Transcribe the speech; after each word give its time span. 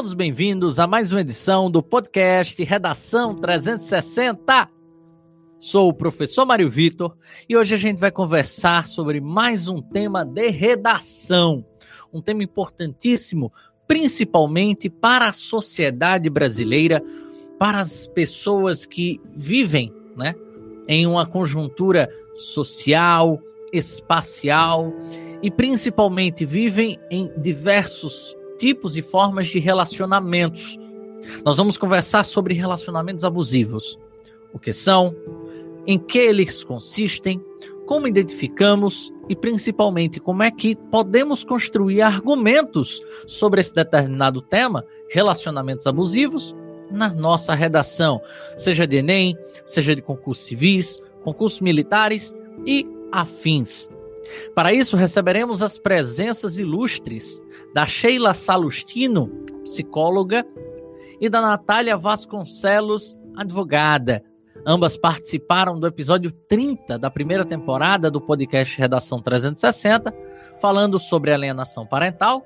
Todos 0.00 0.14
bem-vindos 0.14 0.78
a 0.78 0.86
mais 0.86 1.12
uma 1.12 1.20
edição 1.20 1.70
do 1.70 1.82
podcast 1.82 2.64
Redação 2.64 3.34
360. 3.34 4.70
Sou 5.58 5.90
o 5.90 5.92
professor 5.92 6.46
Mário 6.46 6.70
Vitor 6.70 7.14
e 7.46 7.54
hoje 7.54 7.74
a 7.74 7.76
gente 7.76 7.98
vai 7.98 8.10
conversar 8.10 8.88
sobre 8.88 9.20
mais 9.20 9.68
um 9.68 9.82
tema 9.82 10.24
de 10.24 10.48
redação, 10.48 11.62
um 12.10 12.22
tema 12.22 12.42
importantíssimo, 12.42 13.52
principalmente 13.86 14.88
para 14.88 15.26
a 15.28 15.34
sociedade 15.34 16.30
brasileira, 16.30 17.02
para 17.58 17.78
as 17.78 18.06
pessoas 18.06 18.86
que 18.86 19.20
vivem, 19.36 19.92
né, 20.16 20.34
em 20.88 21.06
uma 21.06 21.26
conjuntura 21.26 22.08
social, 22.32 23.38
espacial 23.70 24.94
e 25.42 25.50
principalmente 25.50 26.46
vivem 26.46 26.98
em 27.10 27.30
diversos 27.38 28.34
tipos 28.60 28.94
e 28.94 29.00
formas 29.00 29.48
de 29.48 29.58
relacionamentos. 29.58 30.78
Nós 31.42 31.56
vamos 31.56 31.78
conversar 31.78 32.24
sobre 32.24 32.52
relacionamentos 32.52 33.24
abusivos. 33.24 33.98
O 34.52 34.58
que 34.58 34.72
são, 34.72 35.16
em 35.86 35.98
que 35.98 36.18
eles 36.18 36.62
consistem, 36.62 37.42
como 37.86 38.06
identificamos 38.06 39.10
e 39.30 39.34
principalmente 39.34 40.20
como 40.20 40.42
é 40.42 40.50
que 40.50 40.76
podemos 40.90 41.42
construir 41.42 42.02
argumentos 42.02 43.02
sobre 43.26 43.62
esse 43.62 43.74
determinado 43.74 44.42
tema, 44.42 44.84
relacionamentos 45.08 45.86
abusivos, 45.86 46.54
na 46.90 47.08
nossa 47.14 47.54
redação, 47.54 48.20
seja 48.56 48.86
de 48.86 48.98
Enem, 48.98 49.36
seja 49.64 49.94
de 49.94 50.02
concursos 50.02 50.44
civis, 50.44 51.00
concursos 51.22 51.60
militares 51.60 52.34
e 52.66 52.86
afins. 53.10 53.88
Para 54.54 54.72
isso, 54.72 54.96
receberemos 54.96 55.62
as 55.62 55.78
presenças 55.78 56.58
ilustres 56.58 57.40
da 57.74 57.86
Sheila 57.86 58.34
Salustino, 58.34 59.28
psicóloga, 59.62 60.44
e 61.20 61.28
da 61.28 61.40
Natália 61.40 61.96
Vasconcelos, 61.96 63.18
advogada. 63.36 64.22
Ambas 64.66 64.96
participaram 64.96 65.78
do 65.78 65.86
episódio 65.86 66.32
30 66.48 66.98
da 66.98 67.10
primeira 67.10 67.44
temporada 67.44 68.10
do 68.10 68.20
podcast 68.20 68.78
Redação 68.78 69.20
360, 69.20 70.14
falando 70.60 70.98
sobre 70.98 71.32
alienação 71.32 71.86
parental. 71.86 72.44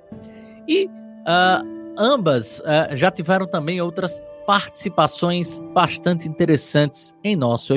E 0.69 0.87
uh, 0.87 1.95
ambas 1.99 2.61
uh, 2.61 2.97
já 2.97 3.11
tiveram 3.11 3.47
também 3.47 3.81
outras 3.81 4.23
participações 4.47 5.59
bastante 5.73 6.29
interessantes 6.29 7.15
em, 7.23 7.35
nosso 7.35 7.73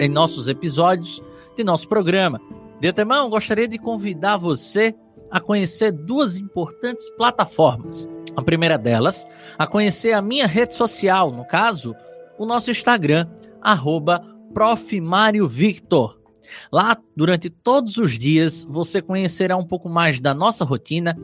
em 0.00 0.08
nossos 0.08 0.48
episódios 0.48 1.22
de 1.56 1.62
nosso 1.62 1.88
programa. 1.88 2.40
De 2.80 2.88
antemão, 2.88 3.30
gostaria 3.30 3.66
de 3.66 3.78
convidar 3.78 4.36
você 4.36 4.94
a 5.30 5.40
conhecer 5.40 5.92
duas 5.92 6.36
importantes 6.36 7.08
plataformas. 7.16 8.08
A 8.36 8.42
primeira 8.42 8.76
delas, 8.76 9.26
a 9.58 9.66
conhecer 9.66 10.12
a 10.12 10.20
minha 10.20 10.46
rede 10.46 10.74
social, 10.74 11.30
no 11.30 11.46
caso, 11.46 11.94
o 12.38 12.44
nosso 12.44 12.70
Instagram, 12.70 13.26
arroba 13.62 14.22
Lá, 16.70 16.96
durante 17.16 17.50
todos 17.50 17.96
os 17.96 18.18
dias, 18.18 18.64
você 18.68 19.02
conhecerá 19.02 19.56
um 19.56 19.66
pouco 19.66 19.88
mais 19.88 20.20
da 20.20 20.34
nossa 20.34 20.64
rotina, 20.64 21.16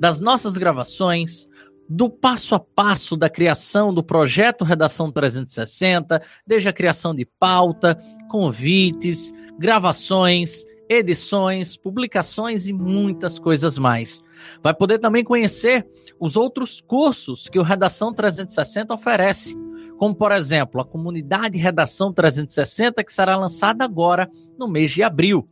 das 0.00 0.20
nossas 0.20 0.56
gravações, 0.56 1.46
do 1.88 2.08
passo 2.08 2.54
a 2.54 2.60
passo 2.60 3.16
da 3.16 3.28
criação 3.28 3.92
do 3.92 4.02
projeto 4.02 4.64
Redação 4.64 5.10
360, 5.10 6.22
desde 6.46 6.68
a 6.68 6.72
criação 6.72 7.14
de 7.14 7.26
pauta, 7.26 7.98
convites, 8.30 9.32
gravações, 9.58 10.64
edições, 10.98 11.76
publicações 11.76 12.66
e 12.66 12.72
muitas 12.72 13.38
coisas 13.38 13.78
mais. 13.78 14.22
Vai 14.62 14.74
poder 14.74 14.98
também 14.98 15.24
conhecer 15.24 15.86
os 16.18 16.36
outros 16.36 16.80
cursos 16.80 17.48
que 17.48 17.58
o 17.58 17.62
Redação 17.62 18.12
360 18.12 18.94
oferece, 18.94 19.56
como 19.98 20.14
por 20.14 20.32
exemplo 20.32 20.80
a 20.80 20.84
comunidade 20.84 21.58
Redação 21.58 22.12
360 22.12 23.02
que 23.04 23.12
será 23.12 23.36
lançada 23.36 23.84
agora 23.84 24.30
no 24.58 24.68
mês 24.68 24.90
de 24.90 25.02
abril. 25.02 25.48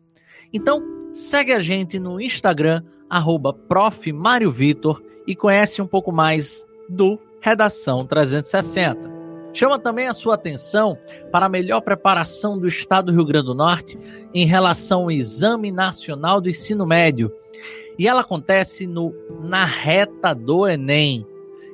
Então, 0.52 0.82
segue 1.12 1.52
a 1.52 1.60
gente 1.60 1.98
no 1.98 2.20
Instagram 2.20 2.82
arroba 3.08 3.56
e 5.26 5.36
conhece 5.36 5.82
um 5.82 5.86
pouco 5.86 6.12
mais 6.12 6.64
do 6.88 7.18
Redação 7.40 8.06
360. 8.06 9.19
Chama 9.52 9.78
também 9.78 10.06
a 10.06 10.14
sua 10.14 10.34
atenção 10.34 10.96
para 11.32 11.46
a 11.46 11.48
melhor 11.48 11.80
preparação 11.80 12.58
do 12.58 12.68
Estado 12.68 13.06
do 13.06 13.12
Rio 13.12 13.24
Grande 13.24 13.46
do 13.46 13.54
Norte 13.54 13.98
em 14.32 14.46
relação 14.46 15.02
ao 15.02 15.10
Exame 15.10 15.72
Nacional 15.72 16.40
do 16.40 16.48
Ensino 16.48 16.86
Médio. 16.86 17.32
E 17.98 18.06
ela 18.06 18.20
acontece 18.20 18.86
no 18.86 19.12
na 19.42 19.64
reta 19.64 20.34
do 20.34 20.66
Enem. 20.66 21.26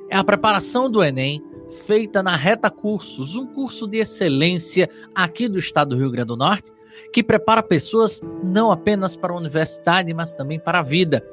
É 0.09 0.17
a 0.17 0.23
preparação 0.23 0.89
do 0.89 1.03
Enem 1.03 1.41
feita 1.85 2.23
na 2.23 2.35
Reta 2.35 2.69
Cursos, 2.69 3.35
um 3.35 3.45
curso 3.45 3.87
de 3.87 3.97
excelência 3.97 4.89
aqui 5.13 5.47
do 5.47 5.59
Estado 5.59 5.89
do 5.89 5.97
Rio 5.97 6.11
Grande 6.11 6.27
do 6.27 6.37
Norte, 6.37 6.71
que 7.13 7.21
prepara 7.21 7.61
pessoas 7.61 8.21
não 8.43 8.71
apenas 8.71 9.15
para 9.15 9.33
a 9.33 9.37
universidade, 9.37 10.13
mas 10.13 10.33
também 10.33 10.59
para 10.59 10.79
a 10.79 10.83
vida. 10.83 11.23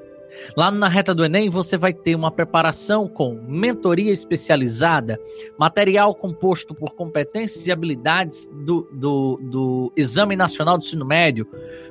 Lá 0.56 0.70
na 0.70 0.88
reta 0.88 1.14
do 1.14 1.24
Enem 1.24 1.48
você 1.48 1.76
vai 1.76 1.92
ter 1.92 2.14
uma 2.14 2.30
preparação 2.30 3.08
com 3.08 3.34
mentoria 3.46 4.12
especializada, 4.12 5.18
material 5.58 6.14
composto 6.14 6.74
por 6.74 6.94
competências 6.94 7.66
e 7.66 7.72
habilidades 7.72 8.48
do, 8.52 8.88
do, 8.92 9.40
do 9.42 9.92
Exame 9.96 10.36
Nacional 10.36 10.76
do 10.78 10.84
Ensino 10.84 11.04
Médio, 11.04 11.48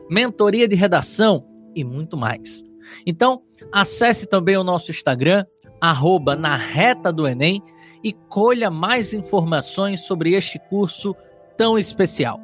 mentoria 0.10 0.68
de 0.68 0.76
redação 0.76 1.46
e 1.76 1.84
muito 1.84 2.18
mais. 2.18 2.64
Então, 3.06 3.42
acesse 3.72 4.28
também 4.28 4.58
o 4.58 4.64
nosso 4.64 4.92
Instagram, 4.92 5.46
arroba 5.80 6.36
na 6.36 6.56
reta 6.56 7.12
do 7.12 7.28
Enem, 7.28 7.62
e 8.04 8.12
colha 8.12 8.70
mais 8.70 9.14
informações 9.14 10.02
sobre 10.02 10.34
este 10.34 10.60
curso 10.70 11.16
tão 11.58 11.80
especial. 11.80 12.40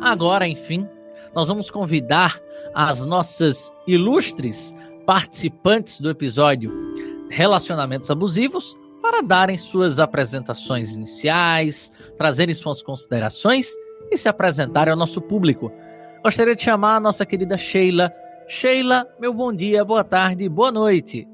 Agora, 0.00 0.48
enfim, 0.48 0.86
nós 1.34 1.46
vamos 1.48 1.70
convidar 1.70 2.40
as 2.74 3.04
nossas 3.04 3.72
ilustres 3.86 4.74
participantes 5.06 6.00
do 6.00 6.10
episódio 6.10 6.72
Relacionamentos 7.30 8.10
Abusivos 8.10 8.76
para 9.00 9.22
darem 9.22 9.56
suas 9.56 10.00
apresentações 10.00 10.94
iniciais, 10.94 11.92
trazerem 12.18 12.54
suas 12.54 12.82
considerações 12.82 13.72
e 14.10 14.16
se 14.16 14.28
apresentarem 14.28 14.90
ao 14.90 14.98
nosso 14.98 15.20
público. 15.20 15.70
Gostaria 16.24 16.56
de 16.56 16.62
chamar 16.62 16.96
a 16.96 17.00
nossa 17.00 17.24
querida 17.24 17.56
Sheila. 17.56 18.12
Sheila, 18.48 19.06
meu 19.20 19.32
bom 19.32 19.52
dia, 19.52 19.84
boa 19.84 20.02
tarde, 20.02 20.48
boa 20.48 20.72
noite. 20.72 21.26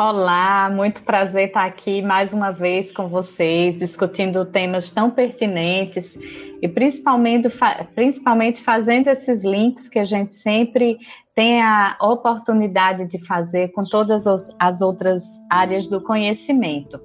Olá, 0.00 0.68
muito 0.68 1.04
prazer 1.04 1.46
estar 1.46 1.64
aqui 1.64 2.02
mais 2.02 2.32
uma 2.32 2.50
vez 2.50 2.90
com 2.90 3.08
vocês, 3.08 3.78
discutindo 3.78 4.44
temas 4.44 4.90
tão 4.90 5.08
pertinentes 5.08 6.18
e 6.60 6.66
principalmente, 6.66 7.48
principalmente 7.94 8.60
fazendo 8.62 9.06
esses 9.06 9.44
links 9.44 9.88
que 9.88 10.00
a 10.00 10.04
gente 10.04 10.34
sempre 10.34 10.98
tem 11.34 11.62
a 11.62 11.96
oportunidade 12.00 13.06
de 13.06 13.18
fazer 13.24 13.68
com 13.72 13.84
todas 13.84 14.26
as 14.58 14.82
outras 14.82 15.24
áreas 15.50 15.88
do 15.88 16.02
conhecimento. 16.02 17.00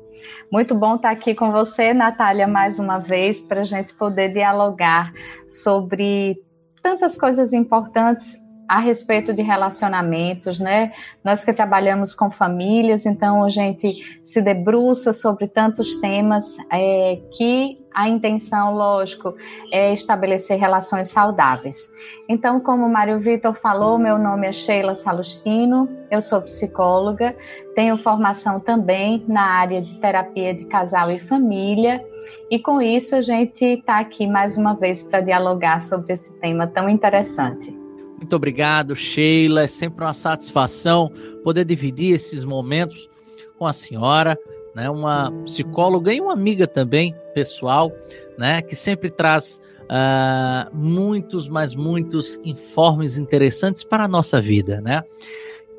Muito 0.51 0.75
bom 0.75 0.95
estar 0.95 1.11
aqui 1.11 1.33
com 1.33 1.51
você, 1.51 1.93
Natália, 1.93 2.47
mais 2.47 2.79
uma 2.79 2.97
vez, 2.97 3.41
para 3.41 3.61
a 3.61 3.65
gente 3.65 3.93
poder 3.95 4.33
dialogar 4.33 5.13
sobre 5.47 6.35
tantas 6.81 7.17
coisas 7.17 7.53
importantes 7.53 8.37
a 8.67 8.79
respeito 8.79 9.33
de 9.33 9.41
relacionamentos, 9.41 10.59
né? 10.59 10.91
Nós 11.23 11.43
que 11.43 11.53
trabalhamos 11.53 12.13
com 12.13 12.29
famílias, 12.29 13.05
então 13.05 13.43
a 13.43 13.49
gente 13.49 14.19
se 14.23 14.41
debruça 14.41 15.13
sobre 15.13 15.47
tantos 15.47 15.95
temas 15.95 16.57
é, 16.71 17.19
que 17.31 17.79
a 17.97 18.07
intenção, 18.07 18.75
lógico, 18.75 19.33
é 19.71 19.91
estabelecer 19.91 20.59
relações 20.59 21.09
saudáveis. 21.09 21.91
Então, 22.29 22.59
como 22.59 22.87
Mário 22.87 23.19
Vitor 23.19 23.55
falou, 23.55 23.97
meu 23.97 24.19
nome 24.19 24.45
é 24.45 24.53
Sheila 24.53 24.93
Salustino, 24.93 25.89
eu 26.11 26.21
sou 26.21 26.39
psicóloga, 26.41 27.35
tenho 27.73 27.97
formação 27.97 28.59
também 28.59 29.25
na 29.27 29.41
área 29.41 29.81
de 29.81 29.95
terapia 29.95 30.53
de 30.53 30.65
casal 30.65 31.09
e 31.09 31.17
família. 31.17 32.05
E 32.51 32.59
com 32.59 32.79
isso 32.79 33.15
a 33.15 33.21
gente 33.21 33.65
está 33.65 33.97
aqui 33.97 34.27
mais 34.27 34.57
uma 34.57 34.75
vez 34.75 35.01
para 35.01 35.21
dialogar 35.21 35.81
sobre 35.81 36.13
esse 36.13 36.39
tema 36.39 36.67
tão 36.67 36.87
interessante. 36.87 37.86
Muito 38.17 38.35
obrigado, 38.35 38.95
Sheila. 38.95 39.63
É 39.63 39.67
sempre 39.67 40.03
uma 40.03 40.13
satisfação 40.13 41.11
poder 41.43 41.65
dividir 41.65 42.13
esses 42.13 42.43
momentos 42.43 43.09
com 43.57 43.65
a 43.65 43.73
senhora, 43.73 44.37
né? 44.75 44.89
Uma 44.89 45.31
psicóloga 45.43 46.13
e 46.13 46.19
uma 46.19 46.33
amiga 46.33 46.67
também, 46.67 47.15
pessoal, 47.33 47.91
né? 48.37 48.61
Que 48.61 48.75
sempre 48.75 49.11
traz 49.11 49.61
uh, 49.83 50.75
muitos, 50.75 51.47
mas 51.47 51.75
muitos 51.75 52.39
informes 52.43 53.17
interessantes 53.17 53.83
para 53.83 54.05
a 54.05 54.07
nossa 54.07 54.41
vida, 54.41 54.81
né? 54.81 55.03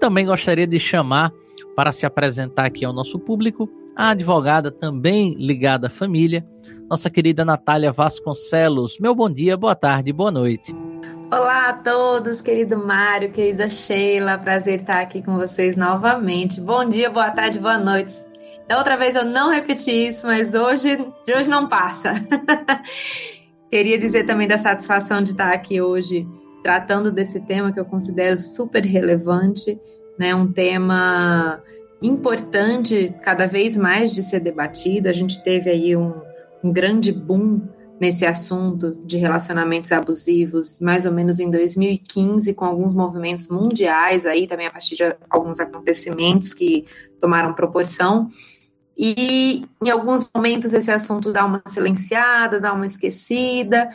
Também 0.00 0.26
gostaria 0.26 0.67
de 0.67 0.79
chamar 0.79 1.32
para 1.75 1.93
se 1.93 2.06
apresentar 2.06 2.67
aqui 2.67 2.85
ao 2.85 2.93
nosso 2.93 3.19
público 3.19 3.69
a 3.96 4.11
advogada 4.11 4.70
também 4.70 5.35
ligada 5.35 5.88
à 5.88 5.90
família, 5.90 6.44
nossa 6.88 7.11
querida 7.11 7.44
Natália 7.44 7.90
Vasconcelos. 7.90 8.96
Meu 9.00 9.12
bom 9.12 9.29
dia, 9.29 9.56
boa 9.56 9.75
tarde, 9.75 10.12
boa 10.12 10.31
noite. 10.31 10.88
Olá 11.31 11.69
a 11.69 11.73
todos, 11.75 12.41
querido 12.41 12.79
Mário, 12.79 13.31
querida 13.31 13.69
Sheila, 13.69 14.39
prazer 14.39 14.81
estar 14.81 15.03
aqui 15.03 15.23
com 15.23 15.37
vocês 15.37 15.77
novamente. 15.77 16.59
Bom 16.59 16.89
dia, 16.89 17.11
boa 17.11 17.31
tarde, 17.31 17.59
boa 17.59 17.77
noite. 17.77 18.15
Da 18.67 18.79
outra 18.79 18.97
vez 18.97 19.15
eu 19.15 19.27
não 19.27 19.51
repeti 19.51 19.91
isso, 19.91 20.27
mas 20.27 20.55
hoje, 20.55 20.97
de 21.27 21.35
hoje 21.35 21.47
não 21.47 21.69
passa. 21.69 22.15
Queria 23.71 23.99
dizer 23.99 24.25
também 24.25 24.49
da 24.49 24.57
satisfação 24.57 25.23
de 25.23 25.33
estar 25.33 25.53
aqui 25.53 25.83
hoje 25.83 26.27
tratando 26.63 27.13
desse 27.13 27.41
tema 27.41 27.75
que 27.75 27.79
eu 27.79 27.85
considero 27.85 28.39
super 28.39 28.83
relevante, 28.83 29.79
né? 30.19 30.35
Um 30.35 30.51
tema 30.51 31.63
importante 32.01 33.15
cada 33.21 33.47
vez 33.47 33.77
mais 33.77 34.13
de 34.13 34.23
ser 34.23 34.41
debatido. 34.41 35.11
A 35.11 35.13
gente 35.13 35.43
teve 35.43 35.69
aí 35.69 35.95
um, 35.95 36.15
um 36.65 36.73
grande 36.73 37.13
boom 37.13 37.61
nesse 38.00 38.25
assunto 38.25 38.97
de 39.05 39.17
relacionamentos 39.17 39.91
abusivos, 39.93 40.79
mais 40.81 41.05
ou 41.05 41.12
menos 41.12 41.41
em 41.41 41.50
2015, 41.50 42.55
com 42.55 42.65
alguns 42.65 42.93
movimentos 42.93 43.49
mundiais 43.49 44.25
aí, 44.25 44.47
também 44.47 44.67
a 44.67 44.71
partir 44.71 44.97
de 44.97 45.17
alguns 45.29 45.59
acontecimentos 45.59 46.55
que 46.55 46.85
tomaram 47.21 47.55
proporção. 47.55 48.29
E 48.97 49.65
em 49.83 49.91
alguns 49.91 50.29
momentos 50.35 50.73
esse 50.75 50.91
assunto 50.91 51.33
dá 51.33 51.45
uma 51.45 51.62
silenciada, 51.67 52.61
dá 52.61 52.73
uma 52.73 52.87
esquecida. 52.87 53.89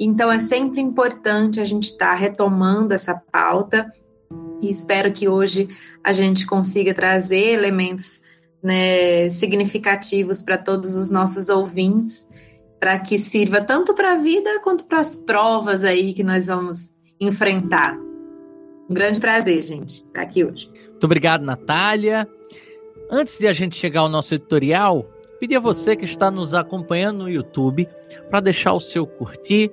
Então 0.00 0.30
é 0.30 0.40
sempre 0.40 0.80
importante 0.80 1.60
a 1.60 1.64
gente 1.64 1.84
estar 1.84 2.10
tá 2.10 2.14
retomando 2.14 2.94
essa 2.94 3.14
pauta 3.14 3.90
e 4.60 4.70
espero 4.70 5.12
que 5.12 5.28
hoje 5.28 5.68
a 6.02 6.12
gente 6.12 6.46
consiga 6.46 6.92
trazer 6.92 7.52
elementos 7.52 8.20
né, 8.62 9.30
significativos 9.30 10.42
para 10.42 10.58
todos 10.58 10.96
os 10.96 11.10
nossos 11.10 11.48
ouvintes 11.48 12.26
para 12.78 12.98
que 12.98 13.18
sirva 13.18 13.60
tanto 13.60 13.94
para 13.94 14.12
a 14.12 14.16
vida 14.16 14.60
quanto 14.60 14.84
para 14.84 15.00
as 15.00 15.16
provas 15.16 15.84
aí 15.84 16.12
que 16.12 16.22
nós 16.22 16.46
vamos 16.46 16.92
enfrentar. 17.20 17.98
Um 18.88 18.94
grande 18.94 19.20
prazer, 19.20 19.60
gente, 19.62 20.04
estar 20.04 20.22
aqui 20.22 20.44
hoje. 20.44 20.70
Muito 20.90 21.04
obrigado, 21.04 21.42
Natália. 21.42 22.26
Antes 23.10 23.38
de 23.38 23.46
a 23.46 23.52
gente 23.52 23.76
chegar 23.76 24.00
ao 24.00 24.08
nosso 24.08 24.34
editorial, 24.34 25.04
pedi 25.40 25.56
a 25.56 25.60
você 25.60 25.96
que 25.96 26.04
está 26.04 26.30
nos 26.30 26.54
acompanhando 26.54 27.18
no 27.18 27.30
YouTube 27.30 27.86
para 28.30 28.40
deixar 28.40 28.72
o 28.72 28.80
seu 28.80 29.06
curtir, 29.06 29.70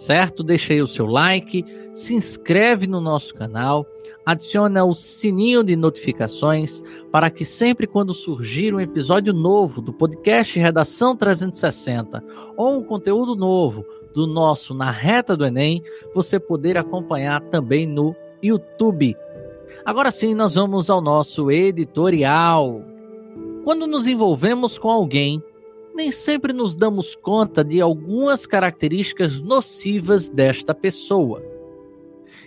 certo? 0.00 0.42
Deixa 0.42 0.72
aí 0.72 0.80
o 0.80 0.86
seu 0.86 1.04
like, 1.04 1.62
se 1.92 2.14
inscreve 2.14 2.86
no 2.86 3.02
nosso 3.02 3.34
canal, 3.34 3.86
adiciona 4.24 4.82
o 4.82 4.94
sininho 4.94 5.62
de 5.62 5.76
notificações 5.76 6.82
para 7.12 7.28
que 7.28 7.44
sempre 7.44 7.86
quando 7.86 8.14
surgir 8.14 8.74
um 8.74 8.80
episódio 8.80 9.34
novo 9.34 9.82
do 9.82 9.92
podcast 9.92 10.58
Redação 10.58 11.14
360 11.14 12.24
ou 12.56 12.78
um 12.78 12.82
conteúdo 12.82 13.36
novo 13.36 13.84
do 14.14 14.26
nosso 14.26 14.72
Na 14.72 14.90
Reta 14.90 15.36
do 15.36 15.44
Enem, 15.44 15.82
você 16.14 16.40
poder 16.40 16.78
acompanhar 16.78 17.42
também 17.42 17.86
no 17.86 18.16
YouTube. 18.42 19.14
Agora 19.84 20.10
sim, 20.10 20.34
nós 20.34 20.54
vamos 20.54 20.88
ao 20.88 21.02
nosso 21.02 21.50
editorial. 21.50 22.82
Quando 23.64 23.86
nos 23.86 24.06
envolvemos 24.06 24.78
com 24.78 24.88
alguém, 24.88 25.42
nem 26.00 26.10
sempre 26.10 26.54
nos 26.54 26.74
damos 26.74 27.14
conta 27.14 27.62
de 27.62 27.78
algumas 27.78 28.46
características 28.46 29.42
nocivas 29.42 30.30
desta 30.30 30.74
pessoa. 30.74 31.44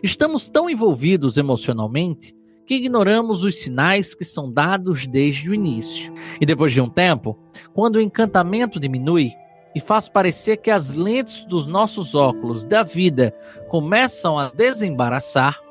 Estamos 0.02 0.50
tão 0.50 0.68
envolvidos 0.68 1.38
emocionalmente 1.38 2.36
que 2.66 2.74
ignoramos 2.74 3.44
os 3.44 3.60
sinais 3.60 4.16
que 4.16 4.26
são 4.26 4.52
dados 4.52 5.06
desde 5.06 5.52
o 5.52 5.54
início. 5.54 6.12
E 6.42 6.48
depois 6.48 6.74
de 6.74 6.82
um 6.82 6.90
tempo, 6.90 7.38
quando 7.76 7.98
o 7.98 8.02
encantamento 8.02 8.80
diminui 8.80 9.30
e 9.76 9.80
faz 9.80 10.10
parecer 10.10 10.58
que 10.58 10.72
as 10.72 10.96
lentes 10.96 11.44
dos 11.44 11.68
nossos 11.68 12.16
óculos 12.16 12.64
da 12.64 12.82
vida 12.82 13.36
começam 13.70 14.40
a 14.40 14.50
desembaraçar, 14.50 15.62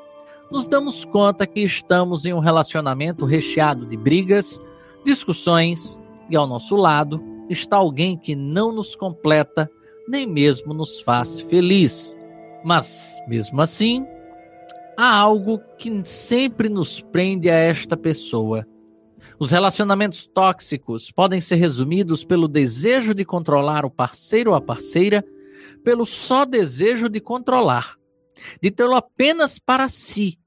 nos 0.53 0.69
damos 0.69 1.05
conta 1.05 1.49
que 1.49 1.61
estamos 1.61 2.27
em 2.27 2.33
um 2.33 2.39
relacionamento 2.39 3.25
recheado 3.25 3.85
de 3.87 3.97
brigas, 3.97 4.61
discussões 5.05 5.99
e 6.31 6.37
ao 6.37 6.47
nosso 6.47 6.77
lado 6.77 7.33
está 7.53 7.77
alguém 7.77 8.17
que 8.17 8.35
não 8.35 8.73
nos 8.73 8.97
completa, 8.97 9.71
nem 10.09 10.27
mesmo 10.27 10.75
nos 10.75 11.01
faz 11.01 11.41
feliz. 11.41 12.17
Mas, 12.65 13.17
mesmo 13.29 13.61
assim, 13.61 14.07
há 14.97 15.17
algo 15.17 15.61
que 15.79 16.03
sempre 16.05 16.69
nos 16.69 17.01
prende 17.01 17.51
a 17.51 17.55
esta 17.55 17.97
pessoa. 17.97 18.67
Os 19.39 19.51
relacionamentos 19.51 20.27
tóxicos 20.27 21.11
podem 21.11 21.41
ser 21.41 21.57
resumidos 21.57 22.25
pelo 22.25 22.47
desejo 22.47 23.15
de 23.15 23.25
controlar 23.25 23.85
o 23.85 23.91
parceiro 23.91 24.51
ou 24.51 24.57
a 24.57 24.61
parceira, 24.61 25.25
pelo 25.83 26.07
só 26.07 26.45
desejo 26.45 27.09
de 27.09 27.21
controlar, 27.21 27.97
de 28.61 28.71
tê-lo 28.71 28.95
apenas 28.95 29.59
para 29.59 29.89
si 29.89 30.39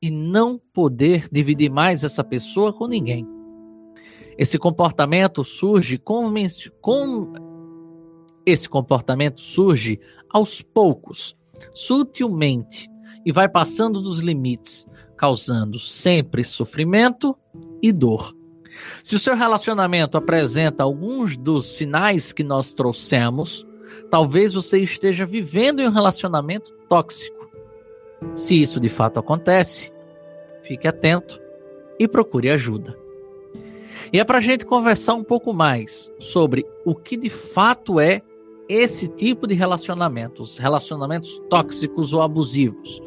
e 0.00 0.10
não 0.10 0.60
poder 0.72 1.28
dividir 1.30 1.70
mais 1.70 2.02
essa 2.02 2.24
pessoa 2.24 2.72
com 2.72 2.88
ninguém. 2.88 3.24
Esse 4.36 4.58
comportamento 4.58 5.44
surge 5.44 5.98
com, 5.98 6.32
com 6.80 7.32
esse 8.44 8.68
comportamento 8.68 9.40
surge 9.40 10.00
aos 10.28 10.62
poucos, 10.62 11.36
sutilmente 11.74 12.90
e 13.24 13.30
vai 13.30 13.48
passando 13.48 14.00
dos 14.00 14.18
limites, 14.18 14.86
causando 15.16 15.78
sempre 15.78 16.42
sofrimento 16.42 17.36
e 17.80 17.92
dor. 17.92 18.34
Se 19.04 19.14
o 19.14 19.18
seu 19.18 19.36
relacionamento 19.36 20.16
apresenta 20.16 20.82
alguns 20.82 21.36
dos 21.36 21.76
sinais 21.76 22.32
que 22.32 22.42
nós 22.42 22.72
trouxemos, 22.72 23.66
talvez 24.10 24.54
você 24.54 24.80
esteja 24.80 25.26
vivendo 25.26 25.80
em 25.80 25.86
um 25.86 25.92
relacionamento 25.92 26.72
tóxico. 26.88 27.50
Se 28.34 28.60
isso 28.60 28.80
de 28.80 28.88
fato 28.88 29.20
acontece, 29.20 29.92
fique 30.62 30.88
atento 30.88 31.40
e 31.98 32.08
procure 32.08 32.50
ajuda. 32.50 33.01
E 34.10 34.18
é 34.18 34.24
para 34.24 34.38
a 34.38 34.40
gente 34.40 34.64
conversar 34.64 35.14
um 35.14 35.24
pouco 35.24 35.52
mais 35.52 36.10
sobre 36.18 36.64
o 36.84 36.94
que 36.94 37.16
de 37.16 37.28
fato 37.28 38.00
é 38.00 38.22
esse 38.68 39.08
tipo 39.08 39.46
de 39.46 39.54
relacionamentos, 39.54 40.56
relacionamentos 40.56 41.40
tóxicos 41.50 42.14
ou 42.14 42.22
abusivos. 42.22 43.02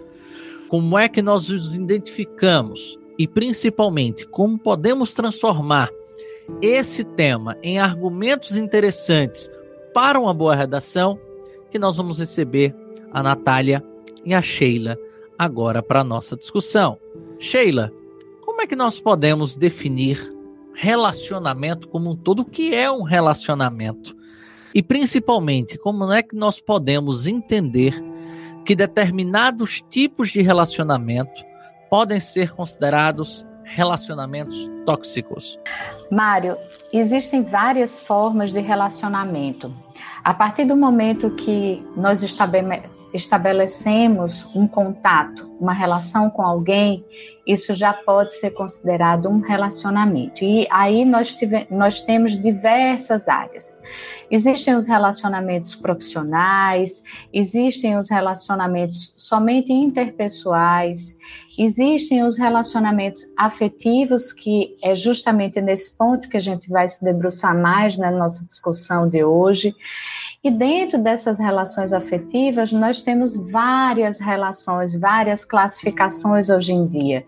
Como 0.68 0.98
é 0.98 1.10
que 1.10 1.22
nós 1.22 1.50
os 1.50 1.76
identificamos 1.76 3.00
e 3.18 3.28
principalmente 3.28 4.28
como 4.28 4.60
podemos 4.60 5.14
transformar 5.14 5.90
esse 6.62 7.04
tema 7.04 7.58
em 7.64 7.80
argumentos 7.80 8.56
interessantes 8.58 9.50
para 9.94 10.20
uma 10.20 10.34
boa 10.34 10.56
redação, 10.56 11.20
que 11.72 11.80
nós 11.80 11.98
vamos 11.98 12.20
receber 12.20 12.76
a 13.12 13.24
Natália 13.24 13.84
e 14.24 14.34
a 14.34 14.42
Sheila 14.42 14.98
agora 15.38 15.82
para 15.82 16.02
a 16.02 16.04
nossa 16.04 16.36
discussão. 16.36 17.00
Sheila, 17.40 17.92
como 18.42 18.62
é 18.62 18.68
que 18.68 18.76
nós 18.76 19.00
podemos 19.00 19.56
definir 19.56 20.35
relacionamento 20.76 21.88
como 21.88 22.12
um 22.12 22.16
todo? 22.16 22.42
O 22.42 22.46
que 22.46 22.74
é 22.76 22.92
um 22.92 23.04
relacionamento? 23.04 24.16
E 24.74 24.84
principalmente, 24.84 25.78
como 25.78 26.12
é 26.12 26.22
que 26.22 26.36
nós 26.36 26.60
podemos 26.60 27.26
entender 27.28 27.94
que 28.66 28.76
determinados 28.76 29.82
tipos 29.90 30.30
de 30.32 30.42
relacionamento 30.42 31.44
podem 31.90 32.20
ser 32.20 32.52
considerados 32.52 33.46
relacionamentos 33.64 34.70
tóxicos? 34.86 35.58
Mário, 36.12 36.58
existem 36.92 37.44
várias 37.44 38.06
formas 38.06 38.52
de 38.52 38.60
relacionamento. 38.60 39.74
A 40.24 40.34
partir 40.34 40.66
do 40.66 40.76
momento 40.76 41.32
que 41.32 41.82
nós 41.96 42.22
estabelecemos 43.14 44.46
um 44.54 44.68
contato, 44.68 45.50
uma 45.60 45.74
relação 45.74 46.30
com 46.30 46.42
alguém, 46.42 47.06
isso 47.46 47.74
já 47.74 47.94
pode 47.94 48.34
ser 48.34 48.52
considerado 48.52 49.30
um 49.30 49.40
relacionamento. 49.40 50.44
E 50.44 50.68
aí 50.72 51.06
nós, 51.06 51.34
tive, 51.34 51.68
nós 51.70 52.02
temos 52.02 52.42
diversas 52.42 53.28
áreas. 53.28 53.78
Existem 54.32 54.76
os 54.76 54.88
relacionamentos 54.88 55.76
profissionais, 55.76 57.04
existem 57.32 57.98
os 57.98 58.10
relacionamentos 58.10 59.14
somente 59.16 59.72
interpessoais, 59.72 61.16
existem 61.60 62.24
os 62.24 62.38
relacionamentos 62.38 63.22
afetivos, 63.38 64.34
que 64.34 64.76
é 64.84 64.96
justamente 64.96 65.62
nesse 65.62 65.96
ponto 65.96 66.28
que 66.28 66.38
a 66.38 66.42
gente 66.42 66.70
vai 66.70 66.88
se 66.88 67.04
debruçar 67.04 67.56
mais 67.56 67.96
na 67.98 68.10
nossa 68.10 68.44
discussão 68.46 69.08
de 69.08 69.24
hoje. 69.24 69.76
E 70.46 70.52
dentro 70.52 71.00
dessas 71.00 71.40
relações 71.40 71.92
afetivas, 71.92 72.72
nós 72.72 73.02
temos 73.02 73.36
várias 73.36 74.20
relações, 74.20 74.96
várias 74.96 75.44
classificações 75.44 76.52
hoje 76.52 76.72
em 76.72 76.86
dia. 76.86 77.26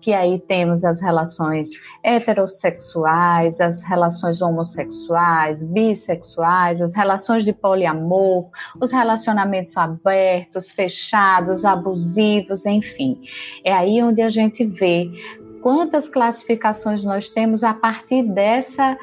Que 0.00 0.12
aí 0.12 0.38
temos 0.38 0.84
as 0.84 1.00
relações 1.00 1.70
heterossexuais, 2.04 3.60
as 3.60 3.82
relações 3.82 4.40
homossexuais, 4.40 5.64
bissexuais, 5.64 6.80
as 6.80 6.94
relações 6.94 7.44
de 7.44 7.52
poliamor, 7.52 8.48
os 8.80 8.92
relacionamentos 8.92 9.76
abertos, 9.76 10.70
fechados, 10.70 11.64
abusivos, 11.64 12.66
enfim. 12.66 13.20
É 13.64 13.72
aí 13.72 14.00
onde 14.00 14.22
a 14.22 14.30
gente 14.30 14.64
vê 14.64 15.10
quantas 15.60 16.08
classificações 16.08 17.04
nós 17.04 17.28
temos 17.28 17.62
a 17.62 17.74
partir 17.74 18.22
dessa 18.22 18.98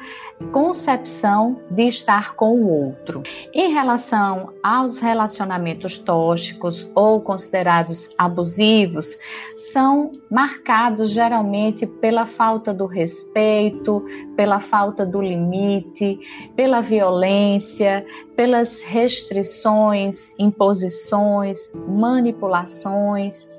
concepção 0.52 1.60
de 1.70 1.88
estar 1.88 2.34
com 2.34 2.60
o 2.60 2.68
outro. 2.68 3.22
Em 3.52 3.72
relação 3.72 4.52
aos 4.62 4.98
relacionamentos 4.98 5.98
tóxicos 5.98 6.88
ou 6.94 7.20
considerados 7.20 8.10
abusivos, 8.16 9.16
são 9.56 10.12
marcados 10.30 11.10
geralmente 11.10 11.86
pela 11.86 12.26
falta 12.26 12.72
do 12.72 12.86
respeito, 12.86 14.04
pela 14.36 14.60
falta 14.60 15.04
do 15.04 15.20
limite, 15.20 16.20
pela 16.54 16.80
violência, 16.80 18.06
pelas 18.36 18.82
restrições, 18.82 20.34
imposições, 20.38 21.72
manipulações. 21.88 23.50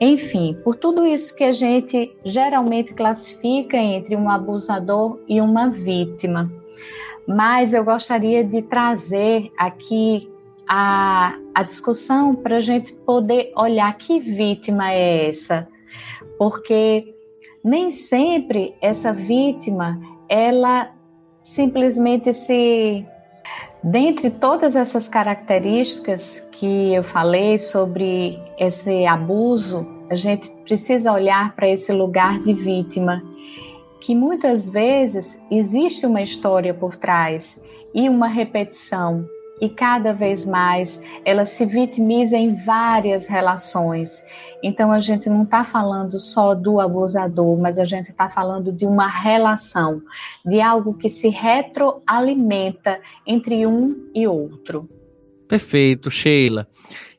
Enfim, 0.00 0.58
por 0.64 0.76
tudo 0.76 1.06
isso 1.06 1.34
que 1.34 1.44
a 1.44 1.52
gente 1.52 2.14
geralmente 2.24 2.92
classifica 2.92 3.76
entre 3.76 4.16
um 4.16 4.28
abusador 4.28 5.20
e 5.28 5.40
uma 5.40 5.70
vítima. 5.70 6.50
Mas 7.26 7.72
eu 7.72 7.84
gostaria 7.84 8.42
de 8.42 8.62
trazer 8.62 9.48
aqui 9.56 10.28
a, 10.68 11.34
a 11.54 11.62
discussão 11.62 12.34
para 12.34 12.56
a 12.56 12.60
gente 12.60 12.92
poder 12.92 13.52
olhar 13.56 13.96
que 13.96 14.18
vítima 14.18 14.92
é 14.92 15.28
essa, 15.28 15.68
porque 16.38 17.14
nem 17.62 17.90
sempre 17.90 18.74
essa 18.80 19.12
vítima 19.12 20.00
ela 20.28 20.90
simplesmente 21.42 22.32
se 22.32 23.06
dentre 23.82 24.30
todas 24.30 24.76
essas 24.76 25.08
características 25.08 26.40
que 26.62 26.94
eu 26.94 27.02
falei 27.02 27.58
sobre 27.58 28.40
esse 28.56 29.04
abuso, 29.04 29.84
a 30.08 30.14
gente 30.14 30.48
precisa 30.64 31.12
olhar 31.12 31.56
para 31.56 31.66
esse 31.66 31.92
lugar 31.92 32.38
de 32.40 32.54
vítima, 32.54 33.20
que 34.00 34.14
muitas 34.14 34.70
vezes 34.70 35.42
existe 35.50 36.06
uma 36.06 36.22
história 36.22 36.72
por 36.72 36.94
trás 36.94 37.60
e 37.92 38.08
uma 38.08 38.28
repetição 38.28 39.28
e 39.60 39.68
cada 39.68 40.12
vez 40.12 40.44
mais 40.44 41.02
ela 41.24 41.44
se 41.44 41.66
vitimiza 41.66 42.36
em 42.36 42.54
várias 42.54 43.26
relações. 43.26 44.24
Então 44.62 44.92
a 44.92 45.00
gente 45.00 45.28
não 45.28 45.42
está 45.42 45.64
falando 45.64 46.20
só 46.20 46.54
do 46.54 46.78
abusador, 46.78 47.58
mas 47.58 47.76
a 47.76 47.84
gente 47.84 48.10
está 48.10 48.30
falando 48.30 48.70
de 48.70 48.86
uma 48.86 49.08
relação, 49.08 50.00
de 50.46 50.60
algo 50.60 50.94
que 50.94 51.08
se 51.08 51.28
retroalimenta 51.28 53.00
entre 53.26 53.66
um 53.66 54.08
e 54.14 54.28
outro. 54.28 54.88
Perfeito, 55.52 56.10
Sheila. 56.10 56.66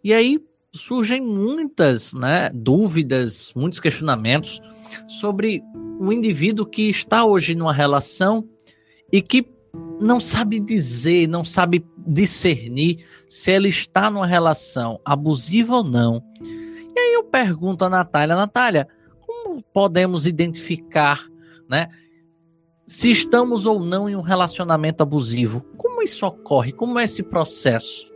E 0.03 0.11
aí 0.11 0.39
surgem 0.73 1.21
muitas 1.21 2.15
né, 2.15 2.49
dúvidas, 2.51 3.53
muitos 3.55 3.79
questionamentos 3.79 4.59
sobre 5.07 5.61
o 5.99 6.11
indivíduo 6.11 6.65
que 6.65 6.89
está 6.89 7.23
hoje 7.23 7.53
numa 7.53 7.71
relação 7.71 8.49
e 9.11 9.21
que 9.21 9.47
não 10.01 10.19
sabe 10.19 10.59
dizer, 10.59 11.27
não 11.27 11.45
sabe 11.45 11.85
discernir 11.95 13.05
se 13.29 13.51
ela 13.51 13.67
está 13.67 14.09
numa 14.09 14.25
relação 14.25 14.99
abusiva 15.05 15.75
ou 15.75 15.83
não. 15.83 16.23
E 16.41 16.99
aí 16.99 17.13
eu 17.13 17.25
pergunto 17.25 17.85
a 17.85 17.89
Natália, 17.89 18.35
Natália, 18.35 18.87
como 19.27 19.61
podemos 19.61 20.25
identificar, 20.25 21.23
né, 21.69 21.87
se 22.87 23.11
estamos 23.11 23.67
ou 23.67 23.79
não 23.79 24.09
em 24.09 24.15
um 24.15 24.21
relacionamento 24.21 25.03
abusivo? 25.03 25.61
Como 25.77 26.01
isso 26.01 26.25
ocorre? 26.25 26.71
Como 26.71 26.97
é 26.97 27.03
esse 27.03 27.21
processo? 27.21 28.11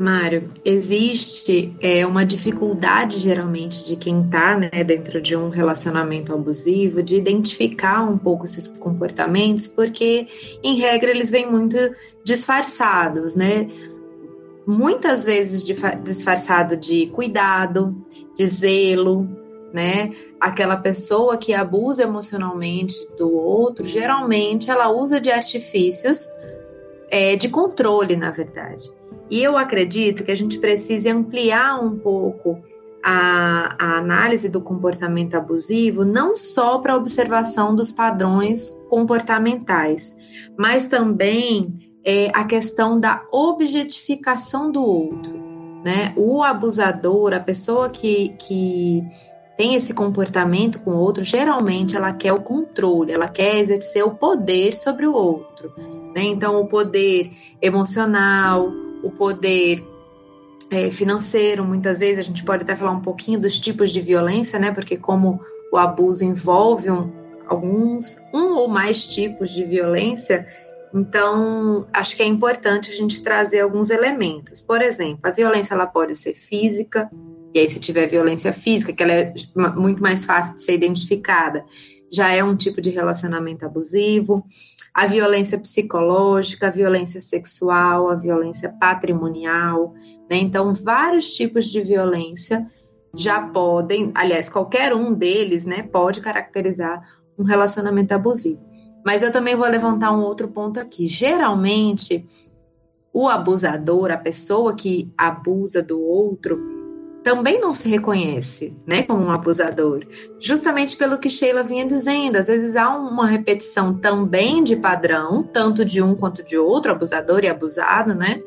Mário, 0.00 0.50
existe 0.64 1.74
é, 1.78 2.06
uma 2.06 2.24
dificuldade 2.24 3.18
geralmente 3.18 3.84
de 3.84 3.96
quem 3.96 4.24
está 4.24 4.56
né, 4.56 4.82
dentro 4.82 5.20
de 5.20 5.36
um 5.36 5.50
relacionamento 5.50 6.32
abusivo 6.32 7.02
de 7.02 7.16
identificar 7.16 8.02
um 8.08 8.16
pouco 8.16 8.46
esses 8.46 8.66
comportamentos, 8.66 9.66
porque 9.66 10.26
em 10.62 10.76
regra 10.76 11.10
eles 11.10 11.30
vêm 11.30 11.50
muito 11.50 11.76
disfarçados, 12.24 13.36
né? 13.36 13.68
Muitas 14.66 15.26
vezes 15.26 15.62
disfarçado 16.02 16.78
de 16.78 17.08
cuidado, 17.08 17.94
de 18.34 18.46
zelo, 18.46 19.28
né? 19.70 20.12
Aquela 20.40 20.78
pessoa 20.78 21.36
que 21.36 21.52
abusa 21.52 22.04
emocionalmente 22.04 22.94
do 23.18 23.30
outro, 23.30 23.86
geralmente 23.86 24.70
ela 24.70 24.88
usa 24.88 25.20
de 25.20 25.30
artifícios 25.30 26.26
é, 27.10 27.36
de 27.36 27.50
controle, 27.50 28.16
na 28.16 28.30
verdade. 28.30 28.99
E 29.30 29.42
eu 29.42 29.56
acredito 29.56 30.24
que 30.24 30.30
a 30.30 30.36
gente 30.36 30.58
precisa 30.58 31.12
ampliar 31.12 31.80
um 31.80 31.96
pouco 31.96 32.58
a, 33.02 33.76
a, 33.78 33.98
análise 33.98 34.48
do 34.48 34.60
comportamento 34.60 35.36
abusivo, 35.36 36.04
não 36.04 36.36
só 36.36 36.78
para 36.78 36.94
a 36.94 36.96
observação 36.96 37.74
dos 37.74 37.92
padrões 37.92 38.70
comportamentais, 38.88 40.16
mas 40.58 40.86
também 40.86 41.78
é, 42.04 42.30
a 42.34 42.44
questão 42.44 42.98
da 42.98 43.22
objetificação 43.32 44.70
do 44.70 44.82
outro. 44.82 45.38
Né? 45.84 46.12
O 46.16 46.42
abusador, 46.42 47.32
a 47.32 47.40
pessoa 47.40 47.88
que, 47.88 48.34
que 48.38 49.02
tem 49.56 49.74
esse 49.74 49.94
comportamento 49.94 50.80
com 50.80 50.90
o 50.90 50.98
outro, 50.98 51.24
geralmente 51.24 51.96
ela 51.96 52.12
quer 52.12 52.32
o 52.32 52.42
controle, 52.42 53.12
ela 53.12 53.28
quer 53.28 53.58
exercer 53.58 54.04
o 54.04 54.10
poder 54.10 54.74
sobre 54.74 55.06
o 55.06 55.14
outro. 55.14 55.72
Né? 56.14 56.24
Então, 56.24 56.60
o 56.60 56.66
poder 56.66 57.30
emocional, 57.62 58.70
o 59.02 59.10
poder 59.10 59.84
é, 60.70 60.90
financeiro, 60.90 61.64
muitas 61.64 61.98
vezes 61.98 62.18
a 62.18 62.22
gente 62.22 62.44
pode 62.44 62.62
até 62.62 62.76
falar 62.76 62.92
um 62.92 63.02
pouquinho 63.02 63.40
dos 63.40 63.58
tipos 63.58 63.90
de 63.90 64.00
violência, 64.00 64.58
né? 64.58 64.70
Porque 64.70 64.96
como 64.96 65.40
o 65.72 65.76
abuso 65.76 66.24
envolve 66.24 66.90
um, 66.90 67.10
alguns, 67.46 68.18
um 68.32 68.54
ou 68.56 68.68
mais 68.68 69.06
tipos 69.06 69.50
de 69.50 69.64
violência, 69.64 70.46
então 70.94 71.86
acho 71.92 72.16
que 72.16 72.22
é 72.22 72.26
importante 72.26 72.90
a 72.90 72.94
gente 72.94 73.22
trazer 73.22 73.60
alguns 73.60 73.90
elementos. 73.90 74.60
Por 74.60 74.80
exemplo, 74.80 75.20
a 75.24 75.30
violência 75.30 75.74
ela 75.74 75.86
pode 75.86 76.14
ser 76.14 76.34
física, 76.34 77.10
e 77.52 77.58
aí 77.58 77.68
se 77.68 77.80
tiver 77.80 78.06
violência 78.06 78.52
física, 78.52 78.92
que 78.92 79.02
ela 79.02 79.12
é 79.12 79.34
muito 79.74 80.00
mais 80.00 80.24
fácil 80.24 80.56
de 80.56 80.62
ser 80.62 80.74
identificada, 80.74 81.64
já 82.10 82.30
é 82.30 82.42
um 82.42 82.56
tipo 82.56 82.80
de 82.80 82.90
relacionamento 82.90 83.64
abusivo 83.64 84.44
a 84.92 85.06
violência 85.06 85.58
psicológica, 85.58 86.66
a 86.66 86.70
violência 86.70 87.20
sexual, 87.20 88.10
a 88.10 88.14
violência 88.14 88.68
patrimonial, 88.80 89.94
né? 90.28 90.36
Então, 90.36 90.74
vários 90.74 91.32
tipos 91.32 91.66
de 91.66 91.80
violência 91.80 92.66
já 93.14 93.40
podem, 93.40 94.12
aliás, 94.14 94.48
qualquer 94.48 94.94
um 94.94 95.12
deles, 95.12 95.64
né, 95.64 95.82
pode 95.82 96.20
caracterizar 96.20 97.02
um 97.36 97.42
relacionamento 97.42 98.12
abusivo. 98.12 98.60
Mas 99.04 99.22
eu 99.22 99.32
também 99.32 99.56
vou 99.56 99.66
levantar 99.66 100.12
um 100.12 100.22
outro 100.22 100.48
ponto 100.48 100.78
aqui. 100.78 101.08
Geralmente, 101.08 102.24
o 103.12 103.28
abusador, 103.28 104.10
a 104.10 104.16
pessoa 104.16 104.74
que 104.74 105.12
abusa 105.16 105.82
do 105.82 106.00
outro, 106.00 106.60
também 107.22 107.60
não 107.60 107.74
se 107.74 107.88
reconhece, 107.88 108.74
né, 108.86 109.02
como 109.02 109.22
um 109.22 109.30
abusador, 109.30 110.06
justamente 110.38 110.96
pelo 110.96 111.18
que 111.18 111.28
Sheila 111.28 111.62
vinha 111.62 111.84
dizendo. 111.84 112.36
Às 112.36 112.46
vezes 112.46 112.76
há 112.76 112.88
uma 112.96 113.26
repetição 113.26 113.94
também 113.94 114.64
de 114.64 114.76
padrão, 114.76 115.42
tanto 115.42 115.84
de 115.84 116.02
um 116.02 116.14
quanto 116.14 116.42
de 116.42 116.56
outro, 116.56 116.92
abusador 116.92 117.44
e 117.44 117.48
abusado, 117.48 118.14
né? 118.14 118.42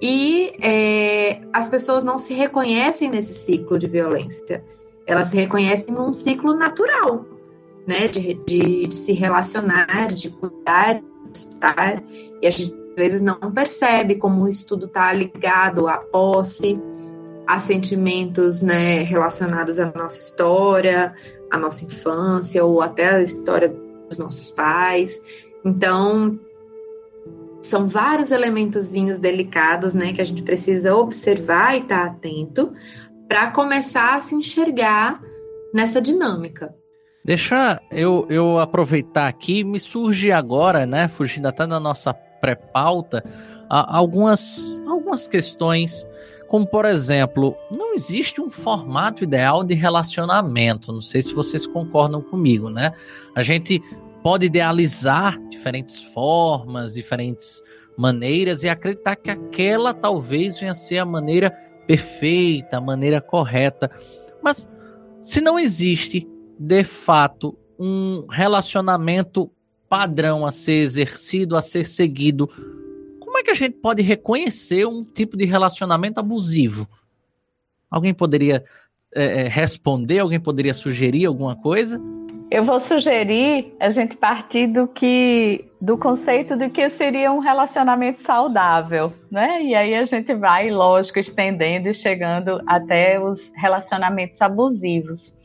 E 0.00 0.52
é, 0.62 1.40
as 1.52 1.68
pessoas 1.68 2.04
não 2.04 2.18
se 2.18 2.32
reconhecem 2.32 3.10
nesse 3.10 3.34
ciclo 3.34 3.78
de 3.78 3.88
violência. 3.88 4.64
Elas 5.04 5.28
se 5.28 5.36
reconhecem 5.36 5.92
num 5.92 6.12
ciclo 6.12 6.54
natural, 6.54 7.24
né, 7.86 8.06
de, 8.06 8.34
de, 8.34 8.86
de 8.86 8.94
se 8.94 9.12
relacionar, 9.12 10.08
de 10.08 10.30
cuidar, 10.30 10.94
de 10.94 11.36
estar. 11.36 12.02
E 12.40 12.46
a 12.46 12.50
gente 12.50 12.78
às 12.90 12.96
vezes 12.96 13.22
não 13.22 13.38
percebe 13.52 14.16
como 14.16 14.48
isso 14.48 14.66
tudo 14.66 14.86
está 14.86 15.12
ligado 15.12 15.86
à 15.86 15.98
posse 15.98 16.80
a 17.48 17.58
sentimentos 17.58 18.62
né, 18.62 19.02
relacionados 19.02 19.80
à 19.80 19.90
nossa 19.96 20.18
história, 20.18 21.14
à 21.50 21.56
nossa 21.56 21.82
infância, 21.86 22.62
ou 22.62 22.82
até 22.82 23.08
a 23.08 23.22
história 23.22 23.74
dos 24.06 24.18
nossos 24.18 24.50
pais. 24.50 25.18
Então, 25.64 26.38
são 27.62 27.88
vários 27.88 28.30
elementozinhos 28.30 29.18
delicados 29.18 29.94
né, 29.94 30.12
que 30.12 30.20
a 30.20 30.24
gente 30.24 30.42
precisa 30.42 30.94
observar 30.94 31.74
e 31.74 31.80
estar 31.80 32.04
tá 32.04 32.10
atento 32.10 32.74
para 33.26 33.50
começar 33.50 34.16
a 34.16 34.20
se 34.20 34.34
enxergar 34.34 35.18
nessa 35.72 36.02
dinâmica. 36.02 36.74
Deixa 37.24 37.80
eu, 37.90 38.26
eu 38.28 38.58
aproveitar 38.58 39.26
aqui, 39.26 39.64
me 39.64 39.80
surge 39.80 40.30
agora, 40.30 40.84
né, 40.84 41.08
fugindo 41.08 41.48
até 41.48 41.66
da 41.66 41.80
nossa 41.80 42.12
pré-pauta, 42.12 43.24
algumas, 43.70 44.78
algumas 44.86 45.26
questões 45.26 46.06
como, 46.48 46.66
por 46.66 46.84
exemplo, 46.84 47.54
não 47.70 47.94
existe 47.94 48.40
um 48.40 48.50
formato 48.50 49.22
ideal 49.22 49.62
de 49.62 49.74
relacionamento. 49.74 50.92
Não 50.92 51.02
sei 51.02 51.22
se 51.22 51.34
vocês 51.34 51.66
concordam 51.66 52.22
comigo, 52.22 52.70
né? 52.70 52.92
A 53.34 53.42
gente 53.42 53.82
pode 54.22 54.46
idealizar 54.46 55.38
diferentes 55.48 56.02
formas, 56.02 56.94
diferentes 56.94 57.62
maneiras 57.96 58.62
e 58.62 58.68
acreditar 58.68 59.16
que 59.16 59.30
aquela 59.30 59.92
talvez 59.92 60.58
venha 60.58 60.72
a 60.72 60.74
ser 60.74 60.98
a 60.98 61.04
maneira 61.04 61.50
perfeita, 61.86 62.78
a 62.78 62.80
maneira 62.80 63.20
correta. 63.20 63.90
Mas 64.42 64.68
se 65.20 65.40
não 65.40 65.58
existe 65.58 66.26
de 66.58 66.82
fato, 66.82 67.56
um 67.78 68.26
relacionamento 68.28 69.50
padrão 69.88 70.44
a 70.44 70.50
ser 70.50 70.80
exercido, 70.80 71.56
a 71.56 71.62
ser 71.62 71.86
seguido, 71.86 72.48
como 73.38 73.40
é 73.40 73.44
que 73.44 73.50
a 73.52 73.54
gente 73.54 73.76
pode 73.76 74.02
reconhecer 74.02 74.84
um 74.84 75.04
tipo 75.04 75.36
de 75.36 75.44
relacionamento 75.44 76.18
abusivo? 76.18 76.88
Alguém 77.88 78.12
poderia 78.12 78.64
é, 79.14 79.42
é 79.42 79.48
responder? 79.48 80.18
Alguém 80.18 80.40
poderia 80.40 80.74
sugerir 80.74 81.24
alguma 81.26 81.54
coisa? 81.54 82.00
Eu 82.50 82.64
vou 82.64 82.80
sugerir 82.80 83.72
a 83.78 83.90
gente 83.90 84.16
partir 84.16 84.66
do 84.66 84.88
que 84.88 85.64
do 85.80 85.96
conceito 85.96 86.56
de 86.56 86.68
que 86.68 86.88
seria 86.88 87.30
um 87.30 87.38
relacionamento 87.38 88.18
saudável, 88.18 89.12
né? 89.30 89.62
E 89.62 89.72
aí 89.72 89.94
a 89.94 90.02
gente 90.02 90.34
vai, 90.34 90.68
lógico, 90.68 91.20
estendendo 91.20 91.88
e 91.88 91.94
chegando 91.94 92.60
até 92.66 93.20
os 93.20 93.52
relacionamentos 93.54 94.42
abusivos. 94.42 95.36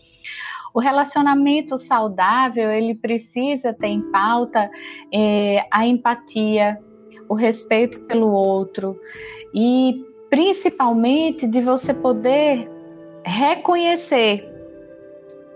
O 0.74 0.80
relacionamento 0.80 1.78
saudável 1.78 2.72
ele 2.72 2.96
precisa 2.96 3.72
ter 3.72 3.90
em 3.90 4.02
pauta 4.12 4.72
é, 5.14 5.68
a 5.70 5.86
empatia, 5.86 6.80
o 7.34 7.36
respeito 7.36 8.00
pelo 8.02 8.32
outro 8.32 9.00
e 9.54 10.06
principalmente 10.30 11.46
de 11.48 11.62
você 11.62 11.94
poder 11.94 12.70
reconhecer 13.26 14.50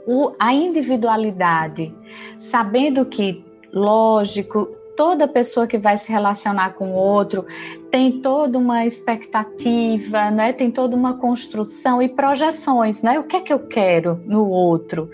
o, 0.08 0.34
a 0.40 0.54
individualidade, 0.54 1.94
sabendo 2.40 3.06
que, 3.06 3.44
lógico, 3.72 4.66
toda 4.96 5.28
pessoa 5.28 5.68
que 5.68 5.78
vai 5.78 5.98
se 5.98 6.12
relacionar 6.12 6.74
com 6.74 6.94
outro 6.94 7.46
tem 7.92 8.22
toda 8.22 8.58
uma 8.58 8.86
expectativa, 8.86 10.30
né? 10.32 10.54
Tem 10.54 10.72
toda 10.72 10.96
uma 10.96 11.16
construção 11.16 12.02
e 12.02 12.10
projeções, 12.10 13.02
né? 13.02 13.20
O 13.20 13.24
que 13.24 13.38
é 13.38 13.42
que 13.42 13.54
eu 13.54 13.60
quero 13.60 14.22
no 14.26 14.48
outro? 14.48 15.10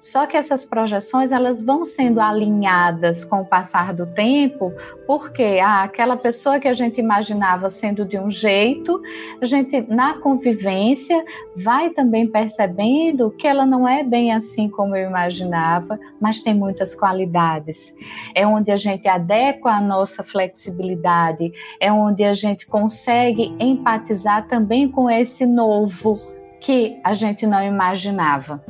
Só 0.00 0.26
que 0.26 0.36
essas 0.36 0.64
projeções 0.64 1.32
elas 1.32 1.60
vão 1.60 1.84
sendo 1.84 2.20
alinhadas 2.20 3.24
com 3.24 3.40
o 3.40 3.44
passar 3.44 3.92
do 3.92 4.06
tempo, 4.06 4.72
porque 5.06 5.58
ah, 5.60 5.82
aquela 5.82 6.16
pessoa 6.16 6.60
que 6.60 6.68
a 6.68 6.72
gente 6.72 7.00
imaginava 7.00 7.68
sendo 7.68 8.04
de 8.04 8.16
um 8.16 8.30
jeito, 8.30 9.02
a 9.40 9.44
gente 9.44 9.80
na 9.92 10.14
convivência 10.14 11.24
vai 11.56 11.90
também 11.90 12.28
percebendo 12.28 13.30
que 13.32 13.46
ela 13.46 13.66
não 13.66 13.88
é 13.88 14.04
bem 14.04 14.32
assim 14.32 14.68
como 14.68 14.94
eu 14.94 15.08
imaginava, 15.08 15.98
mas 16.20 16.42
tem 16.42 16.54
muitas 16.54 16.94
qualidades. 16.94 17.92
É 18.34 18.46
onde 18.46 18.70
a 18.70 18.76
gente 18.76 19.08
adequa 19.08 19.72
a 19.72 19.80
nossa 19.80 20.22
flexibilidade, 20.22 21.52
é 21.80 21.90
onde 21.90 22.17
a 22.24 22.32
gente 22.32 22.66
consegue 22.66 23.54
empatizar 23.58 24.46
também 24.48 24.88
com 24.88 25.10
esse 25.10 25.46
novo 25.46 26.20
que 26.60 26.98
a 27.04 27.12
gente 27.12 27.46
não 27.46 27.62
imaginava. 27.62 28.62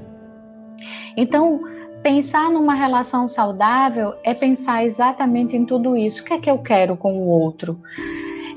Então, 1.16 1.60
pensar 2.02 2.50
numa 2.50 2.74
relação 2.74 3.26
saudável 3.26 4.14
é 4.22 4.34
pensar 4.34 4.84
exatamente 4.84 5.56
em 5.56 5.64
tudo 5.64 5.96
isso. 5.96 6.22
O 6.22 6.24
que 6.24 6.34
é 6.34 6.38
que 6.38 6.50
eu 6.50 6.58
quero 6.58 6.96
com 6.96 7.14
o 7.14 7.28
outro? 7.28 7.80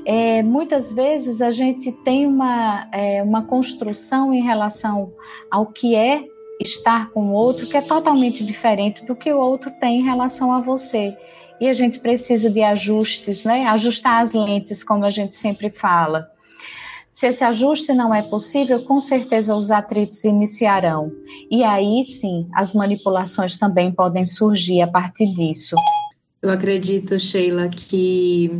É, 0.04 0.42
muitas 0.42 0.92
vezes 0.92 1.40
a 1.40 1.50
gente 1.50 1.92
tem 1.92 2.26
uma, 2.26 2.88
é, 2.92 3.22
uma 3.22 3.42
construção 3.42 4.34
em 4.34 4.42
relação 4.42 5.12
ao 5.50 5.66
que 5.66 5.94
é 5.94 6.24
estar 6.60 7.10
com 7.10 7.28
o 7.28 7.32
outro 7.32 7.66
que 7.66 7.76
é 7.76 7.80
totalmente 7.80 8.44
diferente 8.44 9.04
do 9.04 9.14
que 9.14 9.32
o 9.32 9.38
outro 9.38 9.70
tem 9.80 10.00
em 10.00 10.02
relação 10.02 10.52
a 10.52 10.60
você. 10.60 11.16
E 11.62 11.68
a 11.68 11.74
gente 11.74 12.00
precisa 12.00 12.50
de 12.50 12.60
ajustes, 12.60 13.44
né? 13.44 13.66
Ajustar 13.66 14.24
as 14.24 14.34
lentes, 14.34 14.82
como 14.82 15.04
a 15.04 15.10
gente 15.10 15.36
sempre 15.36 15.70
fala. 15.70 16.28
Se 17.08 17.28
esse 17.28 17.44
ajuste 17.44 17.92
não 17.92 18.12
é 18.12 18.20
possível, 18.20 18.82
com 18.82 19.00
certeza 19.00 19.54
os 19.54 19.70
atritos 19.70 20.24
iniciarão. 20.24 21.12
E 21.48 21.62
aí 21.62 22.02
sim, 22.02 22.48
as 22.52 22.74
manipulações 22.74 23.56
também 23.56 23.92
podem 23.92 24.26
surgir 24.26 24.82
a 24.82 24.88
partir 24.88 25.26
disso. 25.26 25.76
Eu 26.42 26.50
acredito, 26.50 27.16
Sheila, 27.16 27.68
que 27.68 28.50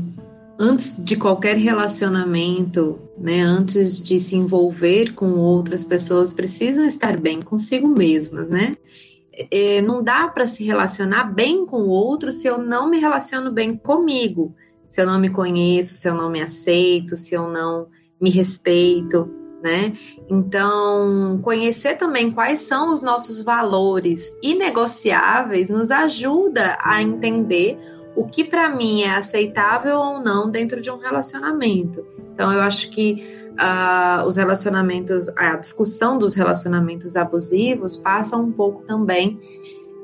antes 0.57 0.95
de 0.97 1.17
qualquer 1.17 1.57
relacionamento, 1.57 3.01
né, 3.19 3.41
antes 3.41 4.01
de 4.01 4.21
se 4.21 4.37
envolver 4.37 5.13
com 5.15 5.33
outras 5.41 5.85
pessoas, 5.85 6.33
precisam 6.33 6.87
estar 6.87 7.19
bem 7.19 7.43
consigo 7.43 7.89
mesmas, 7.89 8.49
né? 8.49 8.77
É, 9.51 9.81
não 9.81 10.03
dá 10.03 10.29
para 10.29 10.47
se 10.47 10.63
relacionar 10.63 11.25
bem 11.25 11.65
com 11.65 11.83
o 11.83 11.89
outro 11.89 12.31
se 12.31 12.47
eu 12.47 12.59
não 12.59 12.91
me 12.91 12.99
relaciono 12.99 13.51
bem 13.51 13.75
comigo, 13.75 14.55
se 14.87 15.01
eu 15.01 15.07
não 15.07 15.19
me 15.19 15.31
conheço, 15.31 15.95
se 15.95 16.07
eu 16.07 16.15
não 16.15 16.31
me 16.31 16.43
aceito, 16.43 17.17
se 17.17 17.35
eu 17.35 17.49
não 17.49 17.89
me 18.21 18.29
respeito, 18.29 19.31
né? 19.63 19.97
Então, 20.29 21.41
conhecer 21.43 21.97
também 21.97 22.31
quais 22.31 22.61
são 22.61 22.93
os 22.93 23.01
nossos 23.01 23.43
valores 23.43 24.35
inegociáveis 24.43 25.71
nos 25.71 25.91
ajuda 25.91 26.77
a 26.81 27.01
entender 27.01 27.79
o 28.15 28.27
que 28.27 28.45
para 28.45 28.69
mim 28.69 29.03
é 29.03 29.15
aceitável 29.15 29.99
ou 29.99 30.21
não 30.21 30.51
dentro 30.51 30.81
de 30.81 30.91
um 30.91 30.99
relacionamento. 30.99 32.05
Então, 32.35 32.53
eu 32.53 32.61
acho 32.61 32.91
que 32.91 33.42
uh, 33.63 34.27
os 34.27 34.37
relacionamentos, 34.37 35.29
a 35.37 35.57
discussão 35.57 36.19
dos 36.19 36.35
relacionamentos 36.35 37.17
abusivos 37.17 37.97
passa 37.97 38.37
um 38.37 38.51
pouco 38.51 38.83
também 38.83 39.39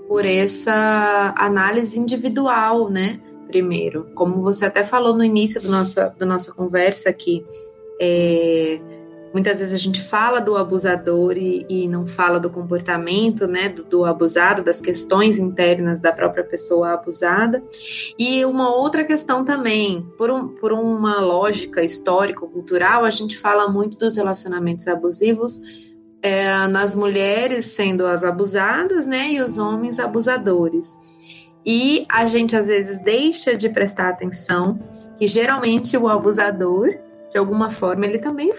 por 0.07 0.25
essa 0.25 1.35
análise 1.37 1.99
individual, 1.99 2.89
né? 2.89 3.21
Primeiro, 3.47 4.07
como 4.15 4.43
você 4.43 4.67
até 4.67 4.85
falou 4.85 5.15
no 5.17 5.25
início 5.25 5.61
do 5.61 5.71
nossa, 5.71 6.15
da 6.19 6.25
nossa 6.25 6.53
conversa 6.53 7.09
aqui, 7.09 7.45
é, 8.01 8.81
muitas 9.33 9.59
vezes 9.59 9.75
a 9.75 9.79
gente 9.79 10.03
fala 10.03 10.41
do 10.41 10.57
abusador 10.57 11.37
e, 11.37 11.65
e 11.69 11.89
não 11.89 12.07
fala 12.07 12.39
do 12.39 12.51
comportamento 12.51 13.47
né, 13.47 13.69
do, 13.69 13.85
do, 13.85 14.05
abusado, 14.05 14.63
das 14.63 14.81
questões 14.81 15.39
internas 15.39 16.01
da 16.01 16.13
própria 16.13 16.45
pessoa 16.45 16.93
abusada. 16.93 17.63
E 18.19 18.45
uma 18.45 18.75
outra 18.75 19.05
questão 19.05 19.45
também, 19.45 20.07
por, 20.17 20.31
um, 20.31 20.49
por 20.49 20.73
uma 20.73 21.21
lógica 21.21 21.83
histórico-cultural, 21.83 23.05
a 23.05 23.11
gente 23.11 23.39
fala 23.39 23.69
muito 23.69 23.99
dos 23.99 24.17
relacionamentos 24.17 24.87
abusivos. 24.89 25.89
É, 26.21 26.67
nas 26.67 26.97
mulheres 26.97 27.67
sendo 27.67 28.05
as 28.05 28.25
abusadas, 28.25 29.07
né, 29.07 29.31
e 29.31 29.41
os 29.41 29.57
homens 29.57 30.01
abusadores. 30.01 30.97
E 31.65 32.05
a 32.09 32.27
gente 32.27 32.57
às 32.57 32.67
vezes 32.67 32.99
deixa 32.99 33.57
de 33.57 33.69
prestar 33.69 34.09
atenção 34.09 34.81
que 35.17 35.29
geralmente 35.29 35.97
o 35.97 36.09
abusador 36.09 36.89
de 37.31 37.39
alguma 37.39 37.71
forma, 37.71 38.07
ele 38.07 38.19
também 38.19 38.53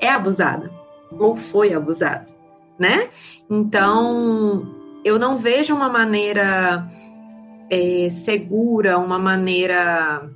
é 0.00 0.08
abusado 0.08 0.70
ou 1.10 1.36
foi 1.36 1.72
abusado, 1.72 2.26
né? 2.78 3.08
Então, 3.48 4.66
eu 5.04 5.18
não 5.18 5.36
vejo 5.36 5.74
uma 5.74 5.88
maneira 5.88 6.86
é, 7.70 8.08
segura, 8.10 8.98
uma 8.98 9.18
maneira 9.18 10.28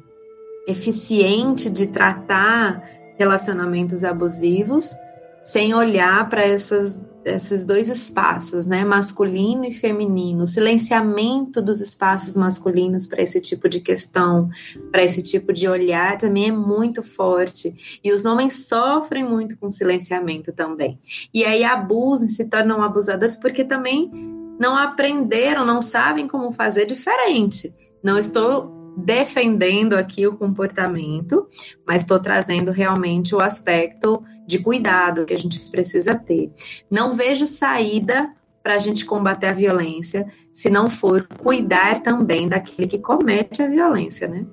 eficiente 0.67 1.69
de 1.69 1.89
tratar 1.89 2.83
relacionamentos 3.19 4.05
abusivos 4.05 4.97
sem 5.43 5.75
olhar 5.75 6.29
para 6.29 6.43
essas 6.43 7.03
esses 7.25 7.65
dois 7.65 7.89
espaços, 7.89 8.67
né, 8.67 8.85
masculino 8.85 9.65
e 9.65 9.73
feminino, 9.73 10.47
silenciamento 10.47 11.61
dos 11.61 11.81
espaços 11.81 12.37
masculinos 12.37 13.07
para 13.07 13.23
esse 13.23 13.41
tipo 13.41 13.69
de 13.69 13.81
questão, 13.81 14.49
para 14.91 15.03
esse 15.03 15.23
tipo 15.23 15.53
de 15.53 15.69
olhar 15.69 16.17
também 16.17 16.49
é 16.49 16.53
muito 16.53 17.03
forte. 17.03 18.01
E 18.03 18.13
os 18.13 18.25
homens 18.25 18.67
sofrem 18.67 19.25
muito 19.25 19.57
com 19.59 19.71
silenciamento 19.71 20.53
também. 20.53 20.99
E 21.33 21.45
aí 21.45 21.63
abusam, 21.63 22.29
se 22.29 22.45
tornam 22.47 22.83
abusadores 22.83 23.37
porque 23.37 23.65
também 23.65 24.11
não 24.59 24.77
aprenderam, 24.77 25.65
não 25.65 25.81
sabem 25.81 26.27
como 26.27 26.53
fazer 26.53 26.87
diferente. 26.87 27.75
Não 28.03 28.19
estou 28.19 28.80
defendendo 28.97 29.95
aqui 29.95 30.27
o 30.27 30.37
comportamento, 30.37 31.47
mas 31.87 32.03
estou 32.03 32.21
trazendo 32.21 32.71
realmente 32.71 33.35
o 33.35 33.41
aspecto 33.41 34.23
de 34.47 34.59
cuidado 34.59 35.25
que 35.25 35.35
a 35.35 35.39
gente 35.39 35.61
precisa 35.71 36.15
ter. 36.15 36.53
Não 36.91 37.13
vejo 37.13 37.47
saída 37.47 38.33
para 38.63 38.75
a 38.75 38.79
gente 38.79 39.05
combater 39.05 39.47
a 39.47 39.53
violência 39.53 40.27
se 40.53 40.69
não 40.69 40.89
for 40.89 41.27
cuidar 41.39 42.03
também 42.03 42.49
daquele 42.49 42.87
que 42.87 42.99
comete 42.99 43.63
a 43.63 43.69
violência, 43.69 44.29
né? 44.29 44.45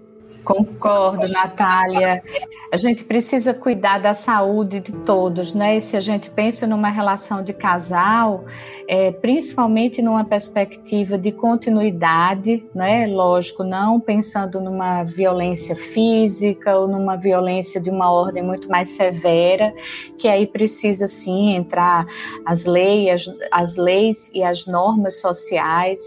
Concordo, 0.48 1.28
Natália. 1.28 2.24
A 2.72 2.78
gente 2.78 3.04
precisa 3.04 3.54
cuidar 3.54 3.98
da 3.98 4.14
saúde 4.14 4.80
de 4.80 4.94
todos, 4.94 5.54
né? 5.54 5.76
E 5.76 5.82
se 5.82 5.98
a 5.98 6.00
gente 6.00 6.30
pensa 6.30 6.66
numa 6.66 6.88
relação 6.88 7.44
de 7.44 7.52
casal, 7.52 8.46
é, 8.88 9.12
principalmente 9.12 10.02
numa 10.02 10.24
perspectiva 10.24 11.18
de 11.18 11.34
continuidade, 11.34 12.64
né? 12.74 13.08
Lógico, 13.08 13.62
não 13.62 14.00
pensando 14.00 14.62
numa 14.62 15.04
violência 15.04 15.76
física 15.76 16.78
ou 16.78 16.88
numa 16.88 17.18
violência 17.18 17.82
de 17.82 17.90
uma 17.90 18.10
ordem 18.10 18.42
muito 18.42 18.70
mais 18.70 18.92
severa, 18.92 19.74
que 20.18 20.30
aí 20.30 20.48
precisa 20.48 21.08
sim 21.08 21.56
entrar 21.56 22.06
as 22.46 22.64
leis, 22.64 23.28
as, 23.28 23.38
as 23.52 23.76
leis 23.76 24.32
e 24.34 24.42
as 24.42 24.66
normas 24.66 25.20
sociais. 25.20 26.00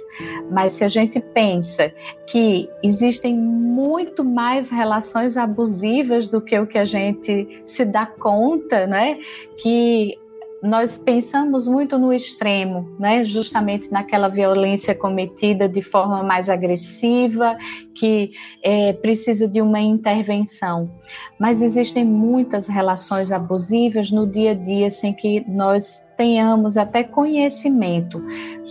Mas 0.50 0.72
se 0.72 0.84
a 0.84 0.88
gente 0.88 1.20
pensa 1.20 1.92
que 2.26 2.70
existem 2.82 3.36
muito 3.36 4.22
mais 4.30 4.70
relações 4.70 5.36
abusivas 5.36 6.28
do 6.28 6.40
que 6.40 6.58
o 6.58 6.66
que 6.66 6.78
a 6.78 6.84
gente 6.84 7.62
se 7.66 7.84
dá 7.84 8.06
conta, 8.06 8.86
né? 8.86 9.18
Que 9.60 10.16
nós 10.62 10.98
pensamos 10.98 11.66
muito 11.66 11.98
no 11.98 12.12
extremo, 12.12 12.86
né? 12.98 13.24
justamente 13.24 13.90
naquela 13.90 14.28
violência 14.28 14.94
cometida 14.94 15.68
de 15.68 15.80
forma 15.82 16.22
mais 16.22 16.50
agressiva, 16.50 17.56
que 17.94 18.32
é, 18.62 18.92
precisa 18.92 19.48
de 19.48 19.62
uma 19.62 19.80
intervenção. 19.80 20.90
Mas 21.38 21.62
existem 21.62 22.04
muitas 22.04 22.68
relações 22.68 23.32
abusivas 23.32 24.10
no 24.10 24.26
dia 24.26 24.50
a 24.50 24.54
dia 24.54 24.90
sem 24.90 25.14
que 25.14 25.44
nós 25.48 26.06
tenhamos 26.16 26.76
até 26.76 27.02
conhecimento, 27.02 28.22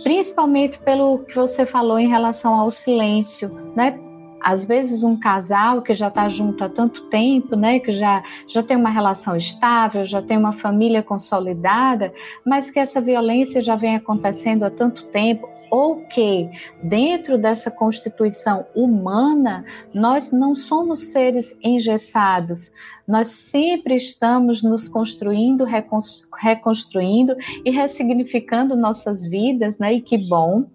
principalmente 0.04 0.78
pelo 0.78 1.18
que 1.24 1.34
você 1.34 1.66
falou 1.66 1.98
em 1.98 2.08
relação 2.08 2.54
ao 2.54 2.70
silêncio, 2.70 3.50
né? 3.74 3.98
Às 4.40 4.64
vezes 4.64 5.02
um 5.02 5.18
casal 5.18 5.82
que 5.82 5.94
já 5.94 6.08
está 6.08 6.28
junto 6.28 6.64
há 6.64 6.68
tanto 6.68 7.02
tempo, 7.08 7.56
né, 7.56 7.78
que 7.78 7.92
já, 7.92 8.22
já 8.46 8.62
tem 8.62 8.76
uma 8.76 8.90
relação 8.90 9.36
estável, 9.36 10.04
já 10.04 10.22
tem 10.22 10.36
uma 10.36 10.52
família 10.52 11.02
consolidada, 11.02 12.12
mas 12.44 12.70
que 12.70 12.78
essa 12.78 13.00
violência 13.00 13.62
já 13.62 13.76
vem 13.76 13.96
acontecendo 13.96 14.64
há 14.64 14.70
tanto 14.70 15.04
tempo, 15.06 15.48
ou 15.70 16.04
que 16.06 16.50
dentro 16.82 17.38
dessa 17.38 17.70
constituição 17.70 18.66
humana 18.74 19.64
nós 19.94 20.32
não 20.32 20.54
somos 20.54 21.12
seres 21.12 21.56
engessados, 21.62 22.72
nós 23.06 23.28
sempre 23.28 23.96
estamos 23.96 24.62
nos 24.62 24.88
construindo, 24.88 25.64
reconstruindo 26.36 27.36
e 27.64 27.70
ressignificando 27.70 28.76
nossas 28.76 29.24
vidas, 29.26 29.78
né? 29.78 29.94
E 29.94 30.00
que 30.00 30.18
bom 30.18 30.66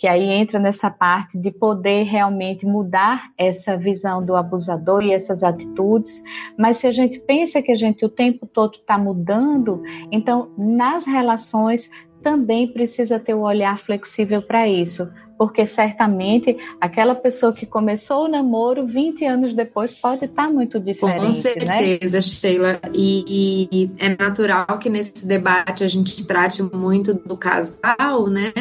que 0.00 0.08
aí 0.08 0.30
entra 0.30 0.58
nessa 0.58 0.90
parte 0.90 1.36
de 1.36 1.50
poder 1.50 2.04
realmente 2.04 2.64
mudar 2.64 3.30
essa 3.36 3.76
visão 3.76 4.24
do 4.24 4.34
abusador 4.34 5.04
e 5.04 5.12
essas 5.12 5.42
atitudes. 5.42 6.24
Mas 6.58 6.78
se 6.78 6.86
a 6.86 6.90
gente 6.90 7.20
pensa 7.20 7.60
que 7.60 7.70
a 7.70 7.74
gente 7.74 8.02
o 8.02 8.08
tempo 8.08 8.46
todo 8.46 8.76
está 8.76 8.96
mudando, 8.96 9.82
então 10.10 10.50
nas 10.56 11.04
relações 11.04 11.90
também 12.22 12.66
precisa 12.66 13.18
ter 13.20 13.34
o 13.34 13.40
um 13.40 13.42
olhar 13.42 13.78
flexível 13.80 14.40
para 14.40 14.66
isso, 14.66 15.06
porque 15.36 15.66
certamente 15.66 16.56
aquela 16.80 17.14
pessoa 17.14 17.52
que 17.52 17.66
começou 17.66 18.24
o 18.24 18.28
namoro 18.28 18.86
20 18.86 19.26
anos 19.26 19.52
depois 19.52 19.92
pode 19.92 20.24
estar 20.24 20.46
tá 20.46 20.50
muito 20.50 20.80
diferente. 20.80 21.20
Com 21.20 21.26
né? 21.26 21.32
certeza, 21.32 22.16
né? 22.16 22.20
Sheila. 22.22 22.80
E, 22.94 23.68
e, 23.70 23.90
é 23.98 24.16
natural 24.18 24.78
que 24.78 24.88
nesse 24.88 25.26
debate 25.26 25.84
a 25.84 25.88
gente 25.88 26.26
trate 26.26 26.62
muito 26.62 27.12
do 27.12 27.36
casal, 27.36 28.28
né? 28.28 28.52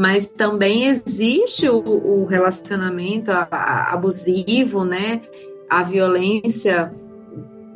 Mas 0.00 0.24
também 0.24 0.86
existe 0.86 1.68
o, 1.68 1.76
o 1.76 2.24
relacionamento 2.24 3.30
abusivo, 3.30 4.82
né? 4.82 5.20
A 5.68 5.82
violência 5.82 6.90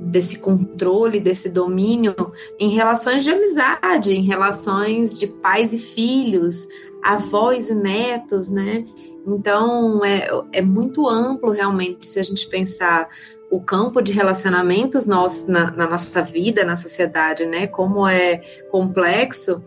desse 0.00 0.38
controle, 0.38 1.20
desse 1.20 1.50
domínio 1.50 2.14
em 2.58 2.70
relações 2.70 3.24
de 3.24 3.30
amizade, 3.30 4.14
em 4.14 4.22
relações 4.22 5.18
de 5.18 5.26
pais 5.26 5.74
e 5.74 5.78
filhos, 5.78 6.66
avós 7.02 7.68
e 7.68 7.74
netos, 7.74 8.48
né? 8.48 8.86
Então 9.26 10.02
é, 10.02 10.26
é 10.50 10.62
muito 10.62 11.06
amplo 11.06 11.50
realmente 11.50 12.06
se 12.06 12.18
a 12.18 12.22
gente 12.22 12.48
pensar 12.48 13.06
o 13.50 13.60
campo 13.60 14.00
de 14.00 14.12
relacionamentos 14.12 15.04
nosso, 15.04 15.50
na, 15.50 15.70
na 15.72 15.90
nossa 15.90 16.22
vida, 16.22 16.64
na 16.64 16.74
sociedade, 16.74 17.44
né? 17.44 17.66
Como 17.66 18.08
é 18.08 18.40
complexo 18.70 19.62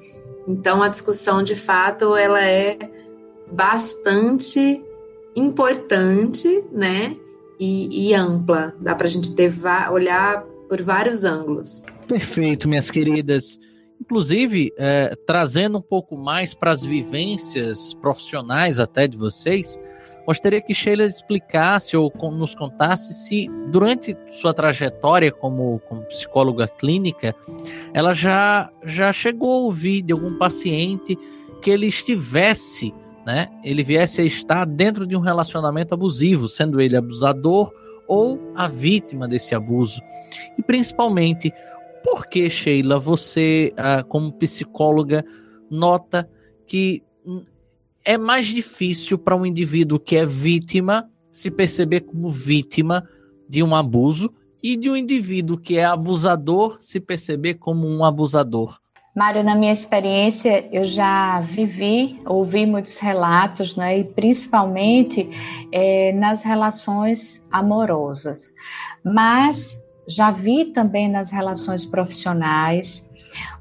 então 0.48 0.82
a 0.82 0.88
discussão 0.88 1.44
de 1.44 1.56
fato 1.56 2.16
ela 2.16 2.44
é 2.44 2.78
bastante 3.52 4.82
importante, 5.36 6.64
né? 6.72 7.16
E, 7.60 8.10
e 8.10 8.14
ampla. 8.14 8.76
Dá 8.80 8.94
para 8.96 9.08
a 9.08 9.10
gente 9.10 9.34
ter 9.36 9.52
olhar 9.92 10.44
por 10.70 10.82
vários 10.82 11.24
ângulos. 11.24 11.84
Perfeito, 12.08 12.68
minhas 12.68 12.92
queridas. 12.92 13.60
Inclusive, 14.00 14.72
é, 14.78 15.16
trazendo 15.26 15.80
um 15.80 15.82
pouco 15.82 16.16
mais 16.16 16.54
para 16.54 16.72
as 16.72 16.84
vivências 16.84 17.94
profissionais 17.96 18.80
até 18.80 19.08
de 19.08 19.18
vocês, 19.18 19.80
Gostaria 20.28 20.60
que 20.60 20.74
Sheila 20.74 21.06
explicasse 21.06 21.96
ou 21.96 22.12
nos 22.34 22.54
contasse 22.54 23.14
se, 23.14 23.48
durante 23.72 24.14
sua 24.28 24.54
trajetória 24.54 25.32
como, 25.32 25.80
como 25.88 26.04
psicóloga 26.04 26.68
clínica, 26.68 27.34
ela 27.94 28.14
já, 28.14 28.70
já 28.84 29.14
chegou 29.14 29.54
a 29.54 29.58
ouvir 29.60 30.02
de 30.02 30.12
algum 30.12 30.38
paciente 30.38 31.18
que 31.62 31.72
ele 31.72 31.88
estivesse, 31.88 32.94
né, 33.26 33.48
ele 33.64 33.84
viesse 33.84 34.20
a 34.20 34.26
estar 34.26 34.66
dentro 34.66 35.08
de 35.08 35.16
um 35.16 35.22
relacionamento 35.22 35.94
abusivo, 35.94 36.50
sendo 36.50 36.82
ele 36.82 36.98
abusador 36.98 37.72
ou 38.06 38.52
a 38.54 38.68
vítima 38.68 39.30
desse 39.30 39.56
abuso. 39.56 40.02
E 40.58 40.62
principalmente, 40.62 41.54
por 42.04 42.28
que, 42.28 42.50
Sheila, 42.50 43.00
você, 43.00 43.74
ah, 43.78 44.04
como 44.04 44.34
psicóloga, 44.34 45.24
nota 45.72 46.30
que 46.66 47.02
é 48.08 48.18
mais 48.18 48.46
difícil 48.46 49.18
para 49.18 49.36
um 49.36 49.46
indivíduo 49.46 50.00
que 50.00 50.16
é 50.16 50.26
vítima 50.26 51.10
se 51.30 51.52
perceber 51.52 52.02
como 52.02 52.30
vítima 52.30 53.04
de 53.50 53.62
um 53.62 53.76
abuso 53.76 54.34
e 54.64 54.78
de 54.78 54.90
um 54.90 54.96
indivíduo 54.96 55.58
que 55.58 55.78
é 55.78 55.84
abusador 55.84 56.78
se 56.80 57.02
perceber 57.02 57.56
como 57.56 57.86
um 57.86 58.06
abusador. 58.06 58.80
Mário, 59.14 59.44
na 59.44 59.56
minha 59.56 59.74
experiência, 59.74 60.70
eu 60.72 60.86
já 60.86 61.42
vivi, 61.42 62.22
ouvi 62.26 62.66
muitos 62.66 62.98
relatos, 62.98 63.76
né, 63.76 64.00
e 64.00 64.04
principalmente 64.06 65.30
é, 65.74 66.14
nas 66.14 66.44
relações 66.44 67.46
amorosas, 67.52 68.54
mas 69.04 69.84
já 70.08 70.32
vi 70.32 70.72
também 70.72 71.10
nas 71.10 71.30
relações 71.30 71.86
profissionais, 71.86 73.06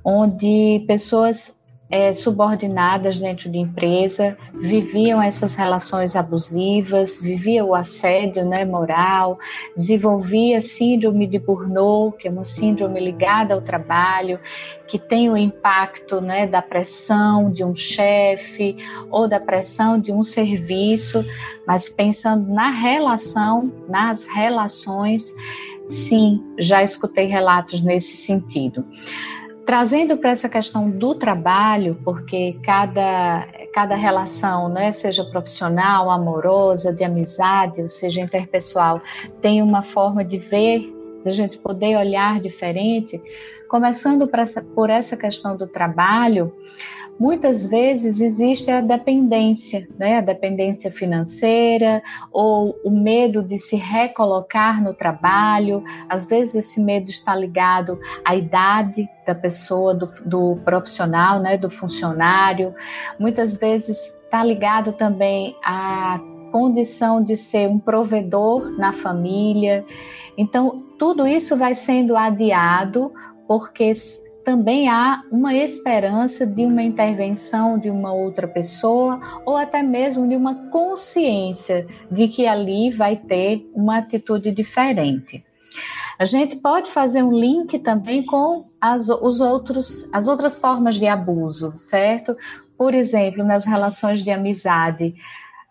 onde 0.04 0.84
pessoas 0.86 1.55
é, 1.88 2.12
subordinadas 2.12 3.20
dentro 3.20 3.50
de 3.50 3.58
empresa, 3.58 4.36
viviam 4.54 5.22
essas 5.22 5.54
relações 5.54 6.16
abusivas, 6.16 7.20
vivia 7.20 7.64
o 7.64 7.74
assédio 7.74 8.44
né, 8.44 8.64
moral, 8.64 9.38
desenvolvia 9.76 10.60
síndrome 10.60 11.26
de 11.26 11.38
Burnout, 11.38 12.18
que 12.18 12.28
é 12.28 12.30
uma 12.30 12.44
síndrome 12.44 12.98
ligada 12.98 13.54
ao 13.54 13.62
trabalho, 13.62 14.40
que 14.88 14.98
tem 14.98 15.30
o 15.30 15.36
impacto 15.36 16.20
né, 16.20 16.46
da 16.46 16.60
pressão 16.60 17.50
de 17.52 17.64
um 17.64 17.74
chefe 17.74 18.76
ou 19.10 19.28
da 19.28 19.38
pressão 19.38 20.00
de 20.00 20.12
um 20.12 20.22
serviço, 20.22 21.24
mas 21.66 21.88
pensando 21.88 22.52
na 22.52 22.70
relação, 22.70 23.72
nas 23.88 24.26
relações, 24.26 25.32
sim, 25.88 26.42
já 26.58 26.82
escutei 26.82 27.26
relatos 27.26 27.80
nesse 27.80 28.16
sentido. 28.16 28.84
Trazendo 29.66 30.16
para 30.16 30.30
essa 30.30 30.48
questão 30.48 30.88
do 30.88 31.12
trabalho, 31.16 31.98
porque 32.04 32.56
cada, 32.62 33.48
cada 33.74 33.96
relação, 33.96 34.68
né, 34.68 34.92
seja 34.92 35.24
profissional, 35.24 36.08
amorosa, 36.08 36.92
de 36.92 37.02
amizade, 37.02 37.82
ou 37.82 37.88
seja 37.88 38.20
interpessoal, 38.20 39.02
tem 39.42 39.60
uma 39.60 39.82
forma 39.82 40.24
de 40.24 40.38
ver, 40.38 40.94
de 41.24 41.28
a 41.28 41.32
gente 41.32 41.58
poder 41.58 41.96
olhar 41.96 42.40
diferente. 42.40 43.20
Começando 43.68 44.30
essa, 44.32 44.62
por 44.62 44.88
essa 44.88 45.16
questão 45.16 45.56
do 45.56 45.66
trabalho, 45.66 46.54
muitas 47.18 47.66
vezes 47.66 48.20
existe 48.20 48.70
a 48.70 48.80
dependência, 48.80 49.88
né? 49.98 50.18
a 50.18 50.20
dependência 50.20 50.90
financeira 50.90 52.02
ou 52.32 52.76
o 52.84 52.90
medo 52.90 53.42
de 53.42 53.58
se 53.58 53.76
recolocar 53.76 54.82
no 54.82 54.94
trabalho. 54.94 55.82
Às 56.08 56.24
vezes 56.24 56.54
esse 56.54 56.80
medo 56.80 57.10
está 57.10 57.34
ligado 57.34 57.98
à 58.24 58.34
idade 58.34 59.08
da 59.26 59.34
pessoa, 59.34 59.94
do, 59.94 60.08
do 60.24 60.56
profissional, 60.64 61.40
né? 61.40 61.56
do 61.56 61.70
funcionário. 61.70 62.74
Muitas 63.18 63.56
vezes 63.56 64.12
está 64.24 64.44
ligado 64.44 64.92
também 64.92 65.56
à 65.64 66.20
condição 66.50 67.22
de 67.22 67.36
ser 67.36 67.68
um 67.68 67.78
provedor 67.78 68.70
na 68.78 68.92
família. 68.92 69.84
Então, 70.36 70.84
tudo 70.98 71.26
isso 71.26 71.56
vai 71.56 71.74
sendo 71.74 72.16
adiado 72.16 73.12
porque 73.46 73.92
também 74.46 74.88
há 74.88 75.24
uma 75.28 75.52
esperança 75.54 76.46
de 76.46 76.64
uma 76.64 76.80
intervenção 76.80 77.76
de 77.76 77.90
uma 77.90 78.12
outra 78.12 78.46
pessoa 78.46 79.20
ou 79.44 79.56
até 79.56 79.82
mesmo 79.82 80.28
de 80.28 80.36
uma 80.36 80.70
consciência 80.70 81.84
de 82.08 82.28
que 82.28 82.46
ali 82.46 82.90
vai 82.90 83.16
ter 83.16 83.68
uma 83.74 83.98
atitude 83.98 84.52
diferente. 84.52 85.44
A 86.16 86.24
gente 86.24 86.54
pode 86.54 86.92
fazer 86.92 87.24
um 87.24 87.36
link 87.36 87.76
também 87.80 88.24
com 88.24 88.70
as, 88.80 89.08
os 89.08 89.40
outros, 89.40 90.08
as 90.12 90.28
outras 90.28 90.60
formas 90.60 90.94
de 90.94 91.08
abuso, 91.08 91.72
certo? 91.74 92.36
Por 92.78 92.94
exemplo, 92.94 93.42
nas 93.42 93.64
relações 93.64 94.22
de 94.22 94.30
amizade, 94.30 95.12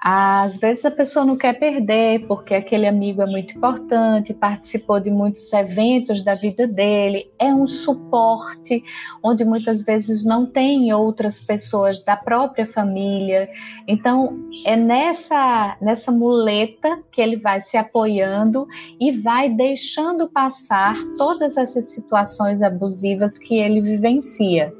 Às 0.08 0.58
vezes 0.58 0.86
a 0.86 0.92
pessoa 0.92 1.26
não 1.26 1.36
quer 1.36 1.54
perder, 1.54 2.28
porque 2.28 2.54
aquele 2.54 2.86
amigo 2.86 3.24
é 3.24 3.26
muito 3.26 3.58
importante, 3.58 4.36
participou 4.36 5.00
de 5.00 5.10
muitos 5.10 5.52
eventos 5.52 6.24
da 6.24 6.36
vida 6.36 6.68
dele, 6.68 7.32
é 7.40 7.52
um 7.52 7.66
suporte, 7.66 8.84
onde 9.24 9.44
muitas 9.44 9.82
vezes 9.82 10.24
não 10.24 10.46
tem 10.46 10.94
outras 10.94 11.42
pessoas 11.42 12.04
da 12.04 12.16
própria 12.16 12.68
família. 12.68 13.50
Então, 13.88 14.38
é 14.64 14.76
nessa, 14.76 15.76
nessa 15.82 16.12
muleta 16.12 17.00
que 17.12 17.20
ele 17.20 17.38
vai 17.38 17.60
se 17.60 17.76
apoiando 17.76 18.68
e 19.02 19.12
vai 19.12 19.50
deixando 19.50 20.30
passar 20.30 20.96
todas 21.18 21.58
essas 21.58 21.86
situações 21.86 22.62
abusivas 22.62 23.40
que 23.40 23.56
ele 23.56 23.82
vivencia. 23.82 24.72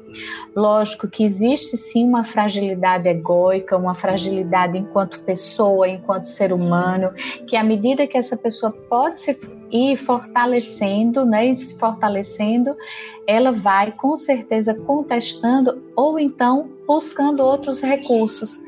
Lógico 0.54 1.08
que 1.08 1.24
existe 1.24 1.76
sim 1.76 2.04
uma 2.04 2.24
fragilidade 2.24 3.08
egóica, 3.08 3.76
uma 3.76 3.94
fragilidade 3.94 4.78
enquanto 4.78 5.20
pessoa, 5.20 5.88
enquanto 5.88 6.24
ser 6.24 6.52
humano, 6.52 7.12
que 7.46 7.56
à 7.56 7.62
medida 7.62 8.06
que 8.06 8.16
essa 8.16 8.36
pessoa 8.36 8.72
pode 8.88 9.20
se 9.20 9.38
ir 9.70 9.96
fortalecendo, 9.96 11.24
né, 11.24 11.46
e 11.46 11.54
se 11.54 11.76
fortalecendo, 11.78 12.74
ela 13.26 13.52
vai 13.52 13.92
com 13.92 14.16
certeza 14.16 14.72
contestando 14.74 15.82
ou 15.94 16.18
então 16.18 16.70
buscando 16.86 17.40
outros 17.42 17.82
recursos. 17.82 18.58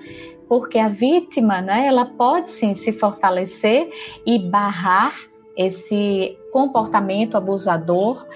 Porque 0.49 0.79
a 0.79 0.89
vítima, 0.89 1.61
né, 1.61 1.87
ela 1.87 2.05
pode 2.05 2.51
sim 2.51 2.75
se 2.75 2.93
fortalecer 2.93 3.91
e 4.27 4.39
barrar 4.39 5.15
esse 5.57 6.39
comportamento 6.53 7.37
abusador, 7.37 8.27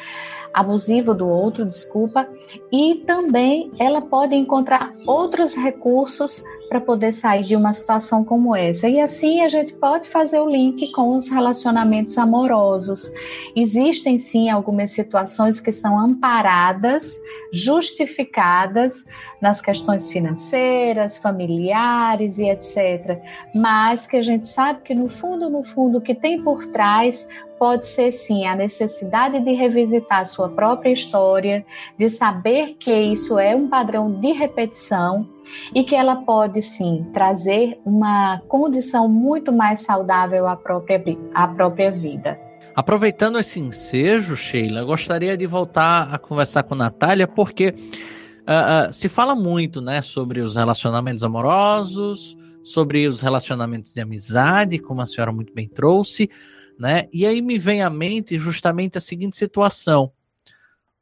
abusivo 0.53 1.15
do 1.15 1.29
outro, 1.29 1.65
desculpa, 1.65 2.29
e 2.71 2.97
também 3.07 3.71
ela 3.79 4.01
pode 4.01 4.35
encontrar 4.35 4.93
outros 5.07 5.55
recursos 5.55 6.43
para 6.73 6.81
poder 6.81 7.13
sair 7.13 7.45
de 7.45 7.55
uma 7.55 7.75
situação 7.75 8.25
como 8.25 8.57
essa. 8.57 8.89
E 8.89 8.99
assim 8.99 9.43
a 9.43 9.49
gente 9.49 9.75
pode 9.75 10.09
fazer 10.09 10.41
o 10.41 10.49
link 10.49 10.91
com 10.93 11.19
os 11.19 11.29
relacionamentos 11.29 12.17
amorosos. 12.17 13.13
Existem 13.55 14.17
sim 14.17 14.49
algumas 14.49 14.91
situações 14.91 15.61
que 15.61 15.71
são 15.71 15.99
amparadas, 15.99 17.21
justificadas 17.53 19.05
nas 19.39 19.61
questões 19.61 20.09
financeiras, 20.09 21.19
familiares 21.19 22.39
e 22.39 22.49
etc. 22.49 23.21
Mas 23.55 24.07
que 24.07 24.17
a 24.17 24.23
gente 24.23 24.49
sabe 24.49 24.81
que 24.81 24.95
no 24.95 25.11
fundo, 25.11 25.51
no 25.51 25.63
fundo, 25.63 25.99
o 25.99 26.01
que 26.01 26.15
tem 26.15 26.43
por 26.43 26.65
trás 26.69 27.29
pode 27.59 27.85
ser 27.85 28.11
sim 28.13 28.47
a 28.47 28.57
necessidade 28.57 29.39
de 29.41 29.53
revisitar 29.53 30.21
a 30.21 30.25
sua 30.25 30.49
própria 30.49 30.91
história, 30.91 31.67
de 31.99 32.09
saber 32.09 32.77
que 32.81 32.91
isso 32.91 33.39
é 33.39 33.55
um 33.55 33.69
padrão 33.69 34.11
de 34.11 34.33
repetição 34.33 35.29
e 35.75 35.85
que 35.85 35.95
ela 35.95 36.17
pode 36.17 36.63
sim 36.63 37.07
trazer 37.13 37.79
uma 37.85 38.41
condição 38.49 39.09
muito 39.09 39.53
mais 39.53 39.81
saudável 39.81 40.47
à 40.47 40.57
própria, 40.57 41.03
à 41.35 41.49
própria 41.49 41.91
vida. 41.91 42.39
Aproveitando 42.75 43.39
esse 43.39 43.61
ensejo, 43.61 44.35
Sheila, 44.35 44.83
gostaria 44.83 45.37
de 45.37 45.47
voltar 45.47 46.13
a 46.13 46.19
conversar 46.19 46.63
com 46.63 46.75
Natália, 46.75 47.29
porque 47.29 47.69
uh, 47.69 48.89
uh, 48.89 48.93
se 48.93 49.09
fala 49.09 49.35
muito 49.35 49.81
né, 49.81 50.01
sobre 50.01 50.41
os 50.41 50.57
relacionamentos 50.57 51.23
amorosos, 51.23 52.37
sobre 52.63 53.07
os 53.07 53.21
relacionamentos 53.21 53.93
de 53.93 54.01
amizade, 54.01 54.79
como 54.79 55.03
a 55.03 55.07
senhora 55.07 55.33
muito 55.33 55.53
bem 55.53 55.69
trouxe, 55.69 56.31
né? 56.79 57.09
E 57.13 57.27
aí 57.27 57.43
me 57.43 57.59
vem 57.59 57.83
à 57.83 57.91
mente 57.91 58.39
justamente 58.39 58.97
a 58.97 59.01
seguinte 59.01 59.37
situação: 59.37 60.13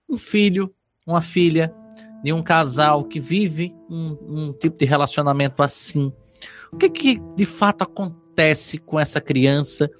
um 0.08 0.16
filho, 0.16 0.74
uma 1.06 1.22
filha 1.22 1.72
de 2.22 2.32
um 2.32 2.42
casal 2.42 3.04
que 3.04 3.20
vive 3.20 3.74
um, 3.90 4.16
um 4.28 4.52
tipo 4.52 4.78
de 4.78 4.84
relacionamento 4.84 5.62
assim. 5.62 6.12
O 6.72 6.76
que, 6.76 6.88
que 6.88 7.20
de 7.36 7.44
fato 7.44 7.82
acontece 7.82 8.78
com 8.78 8.98
essa 8.98 9.20
criança 9.20 9.90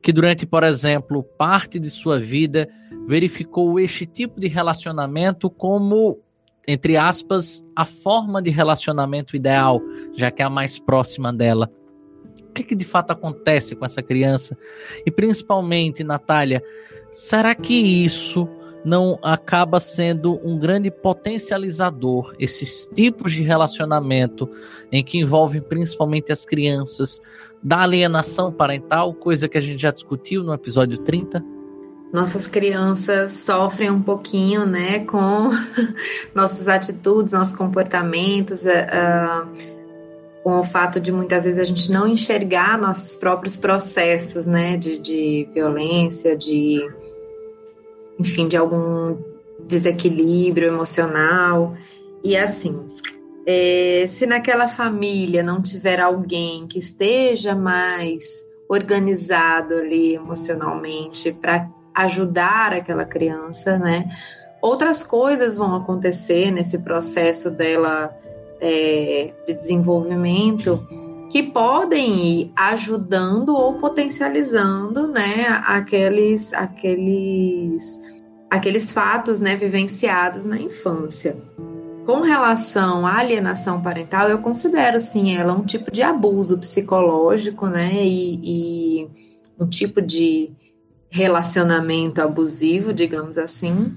que 0.00 0.12
durante, 0.12 0.46
por 0.46 0.64
exemplo, 0.64 1.22
parte 1.22 1.78
de 1.78 1.90
sua 1.90 2.18
vida 2.18 2.68
verificou 3.06 3.78
este 3.78 4.06
tipo 4.06 4.40
de 4.40 4.48
relacionamento 4.48 5.50
como 5.50 6.18
entre 6.64 6.96
aspas, 6.96 7.60
a 7.74 7.84
forma 7.84 8.40
de 8.40 8.48
relacionamento 8.48 9.34
ideal, 9.34 9.82
já 10.16 10.30
que 10.30 10.42
é 10.42 10.44
a 10.44 10.50
mais 10.50 10.78
próxima 10.78 11.32
dela 11.32 11.68
o 12.52 12.54
que, 12.54 12.64
que 12.64 12.74
de 12.74 12.84
fato 12.84 13.10
acontece 13.12 13.74
com 13.74 13.86
essa 13.86 14.02
criança? 14.02 14.56
E 15.06 15.10
principalmente, 15.10 16.04
Natália, 16.04 16.62
será 17.10 17.54
que 17.54 17.72
isso 17.72 18.46
não 18.84 19.18
acaba 19.22 19.78
sendo 19.78 20.40
um 20.46 20.58
grande 20.58 20.90
potencializador 20.90 22.34
esses 22.38 22.88
tipos 22.92 23.32
de 23.32 23.42
relacionamento 23.42 24.48
em 24.90 25.04
que 25.04 25.18
envolvem 25.18 25.60
principalmente 25.60 26.32
as 26.32 26.44
crianças 26.44 27.20
da 27.62 27.82
alienação 27.82 28.50
parental, 28.50 29.14
coisa 29.14 29.48
que 29.48 29.56
a 29.56 29.60
gente 29.60 29.80
já 29.80 29.90
discutiu 29.90 30.42
no 30.42 30.52
episódio 30.52 30.98
30? 30.98 31.44
Nossas 32.12 32.46
crianças 32.46 33.32
sofrem 33.32 33.90
um 33.90 34.02
pouquinho, 34.02 34.66
né, 34.66 35.00
com 35.00 35.48
nossas 36.34 36.68
atitudes, 36.68 37.32
nossos 37.32 37.54
comportamentos, 37.54 38.64
uh, 38.64 39.46
com 40.42 40.58
o 40.58 40.64
fato 40.64 41.00
de 41.00 41.12
muitas 41.12 41.44
vezes 41.44 41.58
a 41.58 41.64
gente 41.64 41.90
não 41.90 42.06
enxergar 42.06 42.76
nossos 42.76 43.16
próprios 43.16 43.56
processos, 43.56 44.44
né, 44.44 44.76
de, 44.76 44.98
de 44.98 45.48
violência, 45.54 46.36
de, 46.36 46.86
enfim, 48.22 48.46
de 48.46 48.56
algum 48.56 49.16
desequilíbrio 49.66 50.68
emocional. 50.68 51.74
E 52.22 52.36
assim, 52.36 52.88
é, 53.44 54.04
se 54.06 54.26
naquela 54.26 54.68
família 54.68 55.42
não 55.42 55.60
tiver 55.60 56.00
alguém 56.00 56.68
que 56.68 56.78
esteja 56.78 57.54
mais 57.54 58.46
organizado 58.68 59.74
ali 59.74 60.14
emocionalmente 60.14 61.32
para 61.32 61.68
ajudar 61.94 62.72
aquela 62.72 63.04
criança, 63.04 63.76
né? 63.76 64.08
Outras 64.62 65.02
coisas 65.02 65.56
vão 65.56 65.74
acontecer 65.74 66.52
nesse 66.52 66.78
processo 66.78 67.50
dela 67.50 68.16
é, 68.60 69.32
de 69.46 69.54
desenvolvimento 69.54 70.86
que 71.32 71.42
podem 71.42 72.40
ir 72.42 72.52
ajudando 72.54 73.56
ou 73.56 73.78
potencializando, 73.78 75.08
né, 75.08 75.46
aqueles, 75.64 76.52
aqueles, 76.52 77.98
aqueles 78.50 78.92
fatos, 78.92 79.40
né, 79.40 79.56
vivenciados 79.56 80.44
na 80.44 80.60
infância. 80.60 81.34
Com 82.04 82.20
relação 82.20 83.06
à 83.06 83.16
alienação 83.16 83.80
parental, 83.80 84.28
eu 84.28 84.40
considero 84.40 85.00
sim 85.00 85.34
ela 85.34 85.54
um 85.54 85.64
tipo 85.64 85.90
de 85.90 86.02
abuso 86.02 86.58
psicológico, 86.58 87.66
né, 87.66 87.94
e, 88.04 88.40
e 88.42 89.08
um 89.58 89.66
tipo 89.66 90.02
de 90.02 90.52
relacionamento 91.08 92.20
abusivo, 92.20 92.92
digamos 92.92 93.38
assim, 93.38 93.96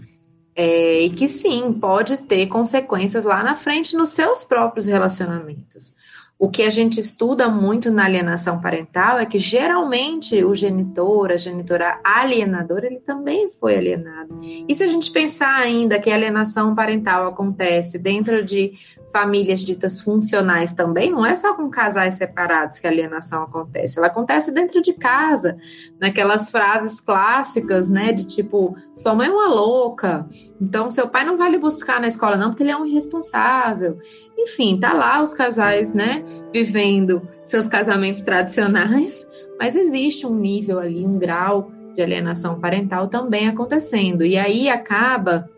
é, 0.56 1.02
e 1.02 1.10
que 1.10 1.28
sim, 1.28 1.74
pode 1.74 2.16
ter 2.16 2.48
consequências 2.48 3.26
lá 3.26 3.44
na 3.44 3.56
frente 3.56 3.94
nos 3.94 4.12
seus 4.12 4.46
próprios 4.46 4.86
relacionamentos. 4.86 5.94
O 6.38 6.50
que 6.50 6.64
a 6.64 6.70
gente 6.70 7.00
estuda 7.00 7.48
muito 7.48 7.90
na 7.90 8.04
alienação 8.04 8.60
parental 8.60 9.18
é 9.18 9.26
que 9.26 9.40
geralmente 9.40 10.44
o 10.44 10.54
genitor, 10.54 11.32
a 11.32 11.38
genitora 11.38 11.98
alienadora, 12.04 12.88
ele 12.88 13.00
também 13.00 13.50
foi 13.50 13.78
alienado. 13.78 14.38
E 14.68 14.76
se 14.76 14.84
a 14.84 14.88
gente 14.88 15.12
pensar 15.12 15.56
ainda 15.56 15.98
que 15.98 16.12
a 16.12 16.16
alienação 16.16 16.76
parental 16.76 17.26
acontece 17.28 17.98
dentro 17.98 18.44
de 18.44 18.74
famílias 19.14 19.62
ditas 19.62 20.02
funcionais 20.02 20.74
também, 20.74 21.10
não 21.10 21.26
é 21.26 21.34
só 21.34 21.54
com 21.54 21.70
casais 21.70 22.16
separados 22.16 22.80
que 22.80 22.88
a 22.88 22.90
alienação 22.90 23.44
acontece, 23.44 23.98
ela 23.98 24.08
acontece 24.08 24.52
dentro 24.52 24.82
de 24.82 24.92
casa, 24.92 25.56
naquelas 26.02 26.52
frases 26.52 27.00
clássicas, 27.00 27.88
né, 27.88 28.12
de 28.12 28.26
tipo, 28.26 28.76
sua 28.94 29.16
mãe 29.16 29.30
é 29.30 29.32
uma 29.32 29.48
louca, 29.48 30.28
então 30.60 30.90
seu 30.90 31.08
pai 31.08 31.24
não 31.24 31.38
vai 31.38 31.50
lhe 31.50 31.58
buscar 31.58 32.02
na 32.02 32.08
escola 32.08 32.36
não, 32.36 32.50
porque 32.50 32.64
ele 32.64 32.72
é 32.72 32.78
um 32.78 32.86
irresponsável. 32.86 33.98
Enfim, 34.38 34.78
tá 34.78 34.92
lá 34.92 35.22
os 35.22 35.34
casais, 35.34 35.94
né, 35.94 36.25
vivendo 36.52 37.28
seus 37.44 37.68
casamentos 37.68 38.22
tradicionais, 38.22 39.28
mas 39.60 39.76
existe 39.76 40.26
um 40.26 40.36
nível 40.36 40.80
ali, 40.80 41.06
um 41.06 41.18
grau 41.18 41.72
de 41.96 42.02
alienação 42.02 42.60
parental 42.60 43.08
também 43.08 43.48
acontecendo. 43.48 44.26
E 44.26 44.38
aí 44.38 44.70
acaba 44.70 45.50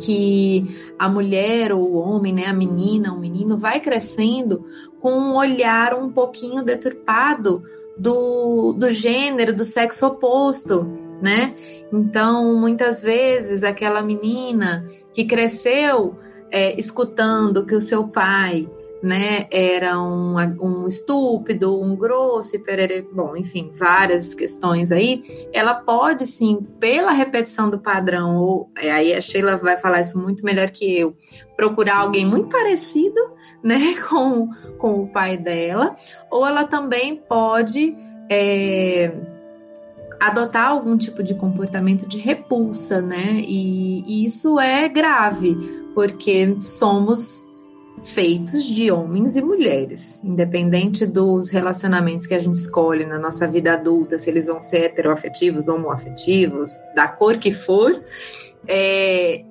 que 0.00 0.64
a 0.98 1.08
mulher 1.08 1.72
ou 1.72 1.92
o 1.92 1.96
homem, 1.96 2.32
né, 2.32 2.46
a 2.46 2.52
menina, 2.52 3.12
o 3.12 3.20
menino 3.20 3.56
vai 3.56 3.80
crescendo 3.80 4.64
com 5.00 5.12
um 5.12 5.36
olhar 5.36 5.94
um 5.94 6.10
pouquinho 6.10 6.64
deturpado 6.64 7.62
do, 7.96 8.72
do 8.72 8.90
gênero, 8.90 9.54
do 9.54 9.64
sexo 9.64 10.06
oposto, 10.06 10.86
né? 11.20 11.54
Então, 11.92 12.56
muitas 12.56 13.02
vezes, 13.02 13.62
aquela 13.62 14.02
menina 14.02 14.84
que 15.12 15.24
cresceu 15.24 16.16
é, 16.50 16.78
escutando 16.78 17.64
que 17.64 17.74
o 17.74 17.80
seu 17.80 18.08
pai 18.08 18.68
né, 19.02 19.46
era 19.50 20.00
um, 20.00 20.36
um 20.60 20.86
estúpido, 20.86 21.80
um 21.80 21.96
grosso, 21.96 22.58
perere, 22.60 23.02
bom, 23.12 23.36
enfim, 23.36 23.70
várias 23.72 24.32
questões 24.34 24.92
aí, 24.92 25.22
ela 25.52 25.74
pode 25.74 26.24
sim, 26.24 26.64
pela 26.78 27.10
repetição 27.10 27.68
do 27.68 27.80
padrão, 27.80 28.36
ou 28.36 28.70
é, 28.78 28.92
aí 28.92 29.12
a 29.12 29.20
Sheila 29.20 29.56
vai 29.56 29.76
falar 29.76 30.00
isso 30.00 30.18
muito 30.18 30.44
melhor 30.44 30.70
que 30.70 30.98
eu, 30.98 31.16
procurar 31.56 31.96
alguém 31.96 32.24
muito 32.24 32.48
parecido, 32.48 33.20
né, 33.62 33.94
com, 34.08 34.48
com 34.78 35.02
o 35.02 35.08
pai 35.08 35.36
dela, 35.36 35.96
ou 36.30 36.46
ela 36.46 36.62
também 36.62 37.16
pode 37.16 37.96
é, 38.30 39.12
adotar 40.20 40.68
algum 40.68 40.96
tipo 40.96 41.24
de 41.24 41.34
comportamento 41.34 42.06
de 42.06 42.18
repulsa, 42.18 43.02
né, 43.02 43.42
e, 43.44 44.04
e 44.06 44.24
isso 44.24 44.60
é 44.60 44.88
grave, 44.88 45.56
porque 45.92 46.56
somos 46.60 47.50
feitos 48.04 48.66
de 48.66 48.90
homens 48.90 49.36
e 49.36 49.42
mulheres, 49.42 50.22
independente 50.24 51.06
dos 51.06 51.50
relacionamentos 51.50 52.26
que 52.26 52.34
a 52.34 52.38
gente 52.38 52.54
escolhe 52.54 53.06
na 53.06 53.18
nossa 53.18 53.46
vida 53.46 53.74
adulta, 53.74 54.18
se 54.18 54.28
eles 54.28 54.46
vão 54.46 54.60
ser 54.60 54.86
heteroafetivos, 54.86 55.68
homoafetivos, 55.68 56.70
da 56.94 57.06
cor 57.06 57.38
que 57.38 57.52
for, 57.52 58.02
é, 58.66 59.44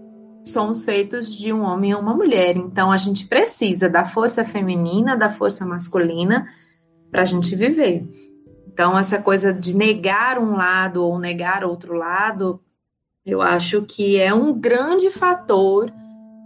somos 0.43 0.83
feitos 0.83 1.33
de 1.33 1.53
um 1.53 1.61
homem 1.61 1.91
e 1.91 1.95
uma 1.95 2.13
mulher. 2.13 2.57
Então 2.57 2.91
a 2.91 2.97
gente 2.97 3.27
precisa 3.27 3.87
da 3.87 4.03
força 4.03 4.43
feminina, 4.43 5.15
da 5.15 5.29
força 5.29 5.65
masculina 5.65 6.45
para 7.09 7.21
a 7.21 7.25
gente 7.25 7.55
viver. 7.55 8.05
Então 8.67 8.97
essa 8.97 9.17
coisa 9.21 9.53
de 9.53 9.75
negar 9.75 10.37
um 10.39 10.57
lado 10.57 11.05
ou 11.05 11.17
negar 11.17 11.63
outro 11.63 11.93
lado, 11.93 12.59
eu 13.25 13.41
acho 13.41 13.83
que 13.83 14.17
é 14.17 14.33
um 14.33 14.53
grande 14.53 15.09
fator 15.09 15.91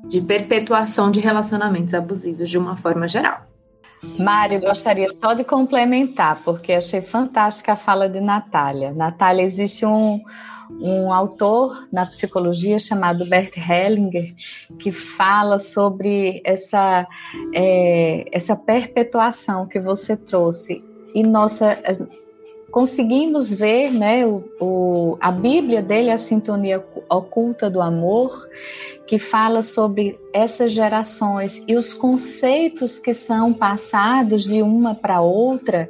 de 0.07 0.21
perpetuação 0.21 1.11
de 1.11 1.19
relacionamentos 1.19 1.93
abusivos 1.93 2.49
de 2.49 2.57
uma 2.57 2.75
forma 2.75 3.07
geral. 3.07 3.45
Mário, 4.19 4.61
gostaria 4.61 5.09
só 5.09 5.33
de 5.33 5.43
complementar, 5.43 6.43
porque 6.43 6.73
achei 6.73 7.01
fantástica 7.01 7.73
a 7.73 7.77
fala 7.77 8.07
de 8.07 8.21
Natália. 8.21 8.93
Natália, 8.93 9.43
existe 9.43 9.85
um, 9.85 10.21
um 10.79 11.11
autor 11.11 11.87
na 11.91 12.05
psicologia 12.05 12.79
chamado 12.79 13.27
Bert 13.27 13.57
Hellinger 13.57 14.33
que 14.79 14.91
fala 14.91 15.59
sobre 15.59 16.41
essa, 16.45 17.07
é, 17.53 18.25
essa 18.31 18.55
perpetuação 18.55 19.65
que 19.65 19.79
você 19.79 20.15
trouxe. 20.15 20.83
E 21.13 21.23
nossa, 21.23 21.77
conseguimos 22.71 23.49
ver 23.49 23.91
né, 23.91 24.25
o, 24.25 24.43
o, 24.59 25.17
a 25.21 25.31
Bíblia 25.31 25.81
dele, 25.81 26.11
a 26.11 26.17
sintonia 26.17 26.83
oculta 27.09 27.69
do 27.69 27.81
amor, 27.81 28.47
que 29.07 29.19
fala 29.19 29.61
sobre 29.61 30.19
essas 30.33 30.71
gerações 30.71 31.63
e 31.67 31.75
os 31.75 31.93
conceitos 31.93 32.99
que 32.99 33.13
são 33.13 33.53
passados 33.53 34.43
de 34.43 34.61
uma 34.61 34.95
para 34.95 35.21
outra 35.21 35.89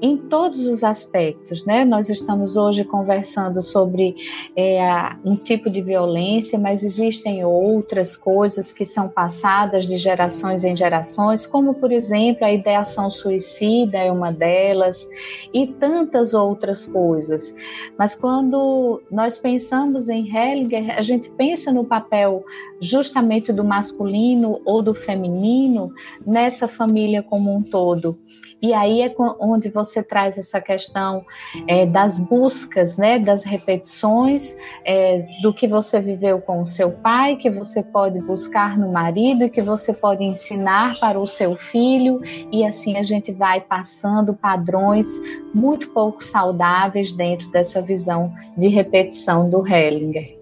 em 0.00 0.16
todos 0.16 0.64
os 0.66 0.84
aspectos, 0.84 1.64
né? 1.64 1.84
Nós 1.84 2.08
estamos 2.08 2.56
hoje 2.56 2.84
conversando 2.84 3.62
sobre 3.62 4.14
é, 4.56 4.80
um 5.24 5.36
tipo 5.36 5.70
de 5.70 5.80
violência, 5.80 6.58
mas 6.58 6.84
existem 6.84 7.44
outras 7.44 8.16
coisas 8.16 8.72
que 8.72 8.84
são 8.84 9.08
passadas 9.08 9.86
de 9.86 9.96
gerações 9.96 10.64
em 10.64 10.76
gerações, 10.76 11.46
como 11.46 11.74
por 11.74 11.92
exemplo 11.92 12.44
a 12.44 12.52
ideação 12.52 13.08
suicida 13.08 13.98
é 13.98 14.12
uma 14.12 14.32
delas 14.32 15.06
e 15.52 15.66
tantas 15.66 16.34
outras 16.34 16.86
coisas. 16.86 17.54
Mas 17.98 18.14
quando 18.14 19.02
nós 19.10 19.38
pensamos 19.38 20.08
em 20.08 20.28
Hellinger, 20.28 20.98
a 20.98 21.02
gente 21.02 21.30
pensa 21.30 21.72
no 21.72 21.84
papel 21.84 22.44
justamente 22.80 23.52
do 23.52 23.64
masculino 23.64 24.60
ou 24.64 24.82
do 24.82 24.94
feminino 24.94 25.92
nessa 26.26 26.68
família 26.68 27.22
como 27.22 27.54
um 27.54 27.62
todo. 27.62 28.18
E 28.60 28.72
aí 28.72 29.02
é 29.02 29.14
onde 29.38 29.68
você 29.68 30.02
traz 30.02 30.38
essa 30.38 30.60
questão 30.60 31.24
é, 31.68 31.84
das 31.84 32.18
buscas, 32.18 32.96
né, 32.96 33.18
das 33.18 33.44
repetições, 33.44 34.56
é, 34.84 35.26
do 35.42 35.52
que 35.52 35.68
você 35.68 36.00
viveu 36.00 36.40
com 36.40 36.62
o 36.62 36.66
seu 36.66 36.90
pai, 36.90 37.36
que 37.36 37.50
você 37.50 37.82
pode 37.82 38.18
buscar 38.20 38.78
no 38.78 38.90
marido, 38.90 39.50
que 39.50 39.60
você 39.60 39.92
pode 39.92 40.24
ensinar 40.24 40.98
para 40.98 41.20
o 41.20 41.26
seu 41.26 41.54
filho, 41.56 42.20
e 42.50 42.64
assim 42.64 42.96
a 42.96 43.02
gente 43.02 43.30
vai 43.30 43.60
passando 43.60 44.32
padrões 44.32 45.06
muito 45.54 45.90
pouco 45.90 46.24
saudáveis 46.24 47.12
dentro 47.12 47.50
dessa 47.50 47.82
visão 47.82 48.32
de 48.56 48.68
repetição 48.68 49.50
do 49.50 49.66
Hellinger. 49.66 50.36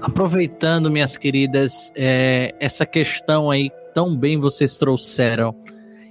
Aproveitando, 0.00 0.90
minhas 0.90 1.16
queridas, 1.16 1.92
é, 1.96 2.54
essa 2.60 2.86
questão 2.86 3.50
aí 3.50 3.68
tão 3.98 4.16
bem 4.16 4.38
vocês 4.38 4.78
trouxeram 4.78 5.52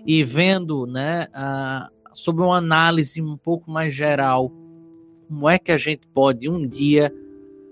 e 0.06 0.22
vendo, 0.22 0.86
né, 0.86 1.28
a, 1.34 1.90
sobre 2.12 2.44
uma 2.44 2.58
análise 2.58 3.22
um 3.22 3.38
pouco 3.38 3.72
mais 3.72 3.96
geral, 3.96 4.52
como 5.26 5.50
é 5.50 5.58
que 5.58 5.72
a 5.72 5.78
gente 5.78 6.06
pode 6.14 6.50
um 6.50 6.68
dia 6.68 7.14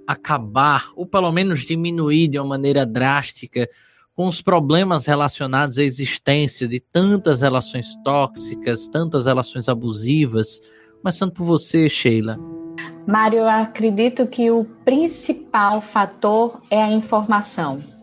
acabar 0.08 0.90
ou 0.96 1.06
pelo 1.06 1.30
menos 1.34 1.66
diminuir 1.66 2.30
de 2.30 2.40
uma 2.40 2.48
maneira 2.48 2.86
drástica 2.86 3.68
com 4.16 4.26
os 4.26 4.42
problemas 4.42 5.06
relacionados 5.06 5.78
à 5.78 5.84
existência 5.84 6.66
de 6.66 6.80
tantas 6.80 7.42
relações 7.42 7.94
tóxicas, 8.02 8.88
tantas 8.88 9.26
relações 9.26 9.68
abusivas. 9.68 10.62
Começando 11.02 11.34
por 11.34 11.44
você, 11.44 11.90
Sheila. 11.90 12.40
Mário, 13.06 13.40
eu 13.40 13.50
acredito 13.50 14.26
que 14.28 14.50
o 14.50 14.64
principal 14.86 15.82
fator 15.82 16.62
é 16.72 16.82
a 16.82 16.90
informação. 16.90 17.95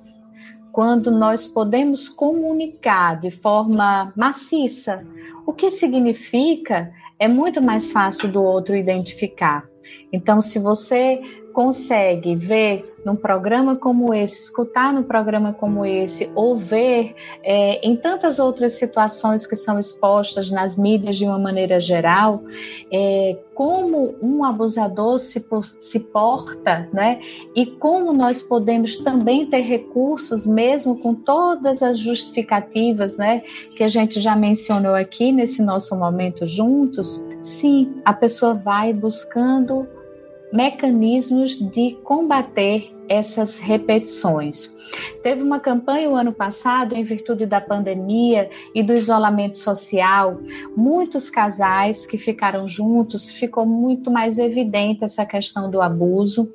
Quando 0.72 1.10
nós 1.10 1.46
podemos 1.46 2.08
comunicar 2.08 3.20
de 3.20 3.30
forma 3.30 4.12
maciça, 4.16 5.06
o 5.46 5.52
que 5.52 5.70
significa, 5.70 6.90
é 7.18 7.28
muito 7.28 7.62
mais 7.62 7.92
fácil 7.92 8.32
do 8.32 8.42
outro 8.42 8.74
identificar. 8.74 9.68
Então, 10.12 10.40
se 10.40 10.58
você 10.58 11.20
consegue 11.52 12.34
ver 12.34 12.92
num 13.04 13.16
programa 13.16 13.74
como 13.76 14.14
esse, 14.14 14.44
escutar 14.44 14.92
num 14.92 15.02
programa 15.02 15.52
como 15.52 15.84
esse, 15.84 16.30
ou 16.34 16.56
ver 16.56 17.14
é, 17.42 17.86
em 17.86 17.96
tantas 17.96 18.38
outras 18.38 18.74
situações 18.74 19.46
que 19.46 19.56
são 19.56 19.78
expostas 19.78 20.50
nas 20.50 20.76
mídias 20.76 21.16
de 21.16 21.24
uma 21.24 21.38
maneira 21.38 21.80
geral, 21.80 22.42
é, 22.92 23.36
como 23.54 24.14
um 24.22 24.44
abusador 24.44 25.18
se, 25.18 25.44
se 25.80 25.98
porta, 25.98 26.88
né? 26.92 27.20
E 27.54 27.66
como 27.66 28.12
nós 28.12 28.40
podemos 28.40 28.96
também 28.98 29.46
ter 29.46 29.60
recursos, 29.60 30.46
mesmo 30.46 30.98
com 30.98 31.14
todas 31.14 31.82
as 31.82 31.98
justificativas, 31.98 33.18
né? 33.18 33.42
Que 33.76 33.82
a 33.82 33.88
gente 33.88 34.20
já 34.20 34.36
mencionou 34.36 34.94
aqui 34.94 35.32
nesse 35.32 35.62
nosso 35.62 35.96
momento 35.96 36.46
juntos. 36.46 37.22
Sim, 37.42 38.00
a 38.04 38.12
pessoa 38.12 38.54
vai 38.54 38.92
buscando 38.92 39.86
mecanismos 40.52 41.58
de 41.58 41.96
combater 42.02 42.92
essas 43.08 43.58
repetições. 43.58 44.76
Teve 45.22 45.42
uma 45.42 45.58
campanha 45.60 46.08
o 46.08 46.16
ano 46.16 46.32
passado, 46.32 46.94
em 46.94 47.02
virtude 47.02 47.46
da 47.46 47.60
pandemia 47.60 48.50
e 48.74 48.82
do 48.82 48.92
isolamento 48.92 49.56
social, 49.56 50.38
muitos 50.76 51.30
casais 51.30 52.06
que 52.06 52.18
ficaram 52.18 52.68
juntos, 52.68 53.30
ficou 53.30 53.64
muito 53.64 54.10
mais 54.10 54.38
evidente 54.38 55.04
essa 55.04 55.24
questão 55.24 55.70
do 55.70 55.80
abuso. 55.80 56.52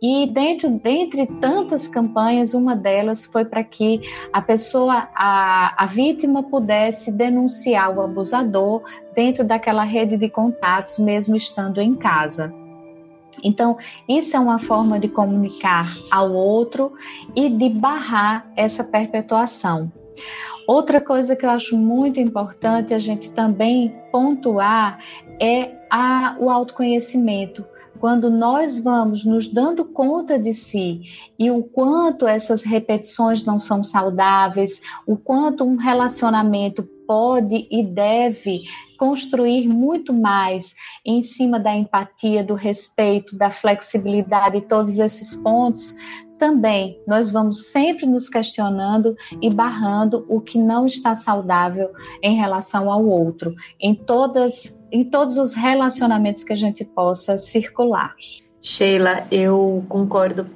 E 0.00 0.26
dentro, 0.26 0.70
dentre 0.70 1.26
tantas 1.40 1.88
campanhas, 1.88 2.54
uma 2.54 2.74
delas 2.76 3.24
foi 3.24 3.44
para 3.44 3.64
que 3.64 4.00
a 4.32 4.40
pessoa, 4.40 5.08
a, 5.14 5.82
a 5.82 5.86
vítima, 5.86 6.42
pudesse 6.42 7.10
denunciar 7.12 7.96
o 7.96 8.00
abusador 8.00 8.82
dentro 9.14 9.44
daquela 9.44 9.84
rede 9.84 10.16
de 10.16 10.28
contatos, 10.28 10.98
mesmo 10.98 11.36
estando 11.36 11.80
em 11.80 11.94
casa. 11.94 12.67
Então, 13.42 13.76
isso 14.08 14.36
é 14.36 14.40
uma 14.40 14.58
forma 14.58 14.98
de 14.98 15.08
comunicar 15.08 15.96
ao 16.10 16.32
outro 16.32 16.92
e 17.34 17.48
de 17.48 17.68
barrar 17.68 18.50
essa 18.56 18.84
perpetuação. 18.84 19.92
Outra 20.66 21.00
coisa 21.00 21.34
que 21.34 21.46
eu 21.46 21.50
acho 21.50 21.78
muito 21.78 22.20
importante 22.20 22.92
a 22.92 22.98
gente 22.98 23.30
também 23.30 23.94
pontuar 24.12 24.98
é 25.40 25.70
a, 25.90 26.36
o 26.38 26.50
autoconhecimento. 26.50 27.64
Quando 27.98 28.30
nós 28.30 28.78
vamos 28.78 29.24
nos 29.24 29.48
dando 29.48 29.84
conta 29.84 30.38
de 30.38 30.54
si 30.54 31.00
e 31.38 31.50
o 31.50 31.62
quanto 31.62 32.28
essas 32.28 32.62
repetições 32.62 33.44
não 33.44 33.58
são 33.58 33.82
saudáveis, 33.82 34.80
o 35.06 35.16
quanto 35.16 35.64
um 35.64 35.76
relacionamento 35.76 36.82
pode 37.06 37.66
e 37.70 37.82
deve 37.82 38.62
construir 38.98 39.68
muito 39.68 40.12
mais 40.12 40.74
em 41.06 41.22
cima 41.22 41.58
da 41.58 41.74
empatia, 41.74 42.44
do 42.44 42.54
respeito, 42.54 43.38
da 43.38 43.50
flexibilidade, 43.50 44.60
todos 44.62 44.98
esses 44.98 45.34
pontos, 45.36 45.94
também 46.38 47.00
nós 47.06 47.30
vamos 47.30 47.70
sempre 47.70 48.06
nos 48.06 48.28
questionando 48.28 49.16
e 49.42 49.50
barrando 49.50 50.24
o 50.28 50.40
que 50.40 50.58
não 50.58 50.86
está 50.86 51.14
saudável 51.14 51.90
em 52.22 52.36
relação 52.36 52.90
ao 52.90 53.04
outro, 53.04 53.54
em 53.80 53.94
todas 53.94 54.76
em 54.90 55.04
todos 55.04 55.36
os 55.36 55.52
relacionamentos 55.52 56.42
que 56.42 56.52
a 56.54 56.56
gente 56.56 56.82
possa 56.82 57.36
circular. 57.36 58.14
Sheila, 58.58 59.26
eu 59.30 59.84
concordo 59.86 60.46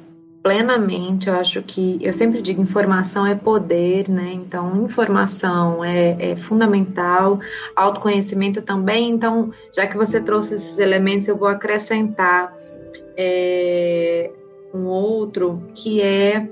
plenamente. 0.42 1.28
Eu 1.28 1.34
acho 1.34 1.62
que 1.62 1.98
eu 2.00 2.12
sempre 2.12 2.42
digo 2.42 2.60
informação 2.60 3.24
é 3.24 3.34
poder, 3.34 4.08
né? 4.08 4.32
Então, 4.34 4.84
informação 4.84 5.84
é, 5.84 6.32
é, 6.32 6.36
fundamental, 6.36 7.38
autoconhecimento 7.76 8.60
também. 8.60 9.10
Então, 9.10 9.50
já 9.74 9.86
que 9.86 9.96
você 9.96 10.20
trouxe 10.20 10.54
esses 10.54 10.78
elementos, 10.78 11.28
eu 11.28 11.36
vou 11.36 11.48
acrescentar 11.48 12.52
é, 13.16 14.30
um 14.74 14.86
outro 14.86 15.62
que 15.74 16.00
é 16.00 16.48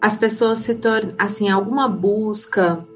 as 0.00 0.16
pessoas 0.16 0.60
se 0.60 0.74
tornam 0.76 1.14
assim 1.18 1.48
alguma 1.48 1.88
busca. 1.88 2.86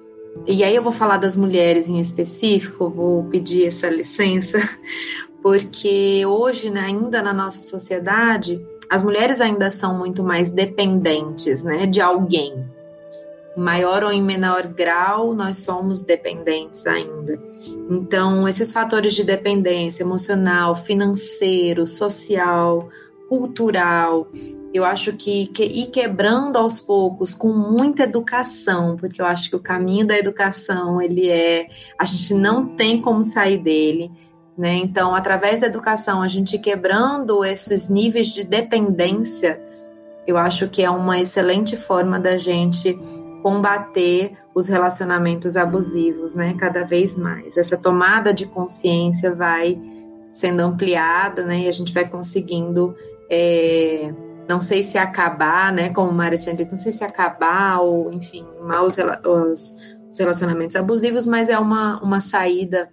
E 0.46 0.62
aí 0.62 0.74
eu 0.74 0.82
vou 0.82 0.92
falar 0.92 1.16
das 1.16 1.34
mulheres 1.34 1.88
em 1.88 1.98
específico, 1.98 2.88
vou 2.88 3.24
pedir 3.24 3.66
essa 3.66 3.88
licença, 3.88 4.58
porque 5.42 6.24
hoje, 6.26 6.70
né, 6.70 6.80
ainda 6.80 7.22
na 7.22 7.32
nossa 7.32 7.60
sociedade, 7.60 8.60
as 8.88 9.02
mulheres 9.02 9.40
ainda 9.40 9.70
são 9.70 9.98
muito 9.98 10.22
mais 10.22 10.50
dependentes, 10.50 11.62
né, 11.62 11.86
de 11.86 12.00
alguém. 12.00 12.64
Em 13.56 13.60
maior 13.60 14.04
ou 14.04 14.12
em 14.12 14.22
menor 14.22 14.66
grau, 14.68 15.34
nós 15.34 15.58
somos 15.58 16.02
dependentes 16.02 16.86
ainda. 16.86 17.40
Então, 17.90 18.46
esses 18.46 18.72
fatores 18.72 19.14
de 19.14 19.24
dependência 19.24 20.02
emocional, 20.02 20.76
financeiro, 20.76 21.86
social, 21.86 22.88
cultural, 23.28 24.28
eu 24.72 24.84
acho 24.84 25.12
que, 25.14 25.46
que 25.46 25.64
ir 25.64 25.86
quebrando 25.86 26.56
aos 26.56 26.80
poucos 26.80 27.34
com 27.34 27.48
muita 27.48 28.04
educação, 28.04 28.96
porque 28.96 29.20
eu 29.20 29.26
acho 29.26 29.50
que 29.50 29.56
o 29.56 29.60
caminho 29.60 30.06
da 30.06 30.16
educação, 30.16 31.02
ele 31.02 31.28
é, 31.28 31.68
a 31.98 32.04
gente 32.04 32.34
não 32.34 32.66
tem 32.66 33.00
como 33.00 33.22
sair 33.22 33.58
dele 33.58 34.10
né? 34.56 34.74
Então, 34.74 35.14
através 35.14 35.60
da 35.60 35.66
educação, 35.66 36.22
a 36.22 36.28
gente 36.28 36.58
quebrando 36.58 37.44
esses 37.44 37.88
níveis 37.88 38.28
de 38.28 38.44
dependência, 38.44 39.60
eu 40.26 40.36
acho 40.36 40.68
que 40.68 40.82
é 40.82 40.90
uma 40.90 41.18
excelente 41.18 41.76
forma 41.76 42.18
da 42.18 42.36
gente 42.36 42.98
combater 43.42 44.32
os 44.54 44.68
relacionamentos 44.68 45.56
abusivos, 45.56 46.34
né? 46.34 46.54
Cada 46.58 46.84
vez 46.84 47.16
mais. 47.16 47.56
Essa 47.56 47.76
tomada 47.76 48.32
de 48.32 48.46
consciência 48.46 49.34
vai 49.34 49.80
sendo 50.30 50.60
ampliada, 50.60 51.42
né? 51.42 51.60
E 51.60 51.68
a 51.68 51.72
gente 51.72 51.92
vai 51.92 52.08
conseguindo, 52.08 52.94
é, 53.30 54.12
não 54.48 54.60
sei 54.60 54.82
se 54.82 54.98
acabar, 54.98 55.72
né? 55.72 55.90
Como 55.90 56.12
Maria 56.12 56.38
tinha 56.38 56.54
dito, 56.54 56.72
não 56.72 56.78
sei 56.78 56.92
se 56.92 57.02
acabar 57.02 57.80
ou, 57.80 58.12
enfim, 58.12 58.44
os, 58.84 58.96
os, 59.26 59.98
os 60.10 60.18
relacionamentos 60.18 60.76
abusivos, 60.76 61.26
mas 61.26 61.48
é 61.48 61.58
uma, 61.58 62.00
uma 62.02 62.20
saída 62.20 62.88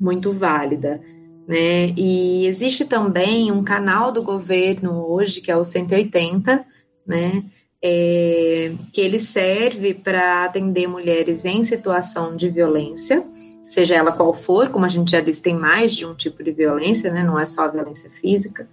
muito 0.00 0.32
válida. 0.32 1.00
Né? 1.46 1.88
E 1.96 2.46
existe 2.46 2.84
também 2.84 3.50
um 3.50 3.62
canal 3.62 4.12
do 4.12 4.22
governo 4.22 5.04
hoje, 5.06 5.40
que 5.40 5.50
é 5.50 5.56
o 5.56 5.64
180, 5.64 6.64
né? 7.06 7.44
É, 7.82 8.72
que 8.92 9.00
ele 9.00 9.18
serve 9.18 9.94
para 9.94 10.44
atender 10.44 10.86
mulheres 10.86 11.46
em 11.46 11.64
situação 11.64 12.36
de 12.36 12.46
violência, 12.50 13.26
seja 13.62 13.94
ela 13.94 14.12
qual 14.12 14.34
for, 14.34 14.68
como 14.68 14.84
a 14.84 14.88
gente 14.88 15.12
já 15.12 15.20
disse, 15.20 15.40
tem 15.40 15.54
mais 15.54 15.96
de 15.96 16.04
um 16.04 16.14
tipo 16.14 16.44
de 16.44 16.52
violência, 16.52 17.10
né? 17.10 17.24
não 17.24 17.38
é 17.38 17.46
só 17.46 17.62
a 17.62 17.68
violência 17.68 18.10
física. 18.10 18.68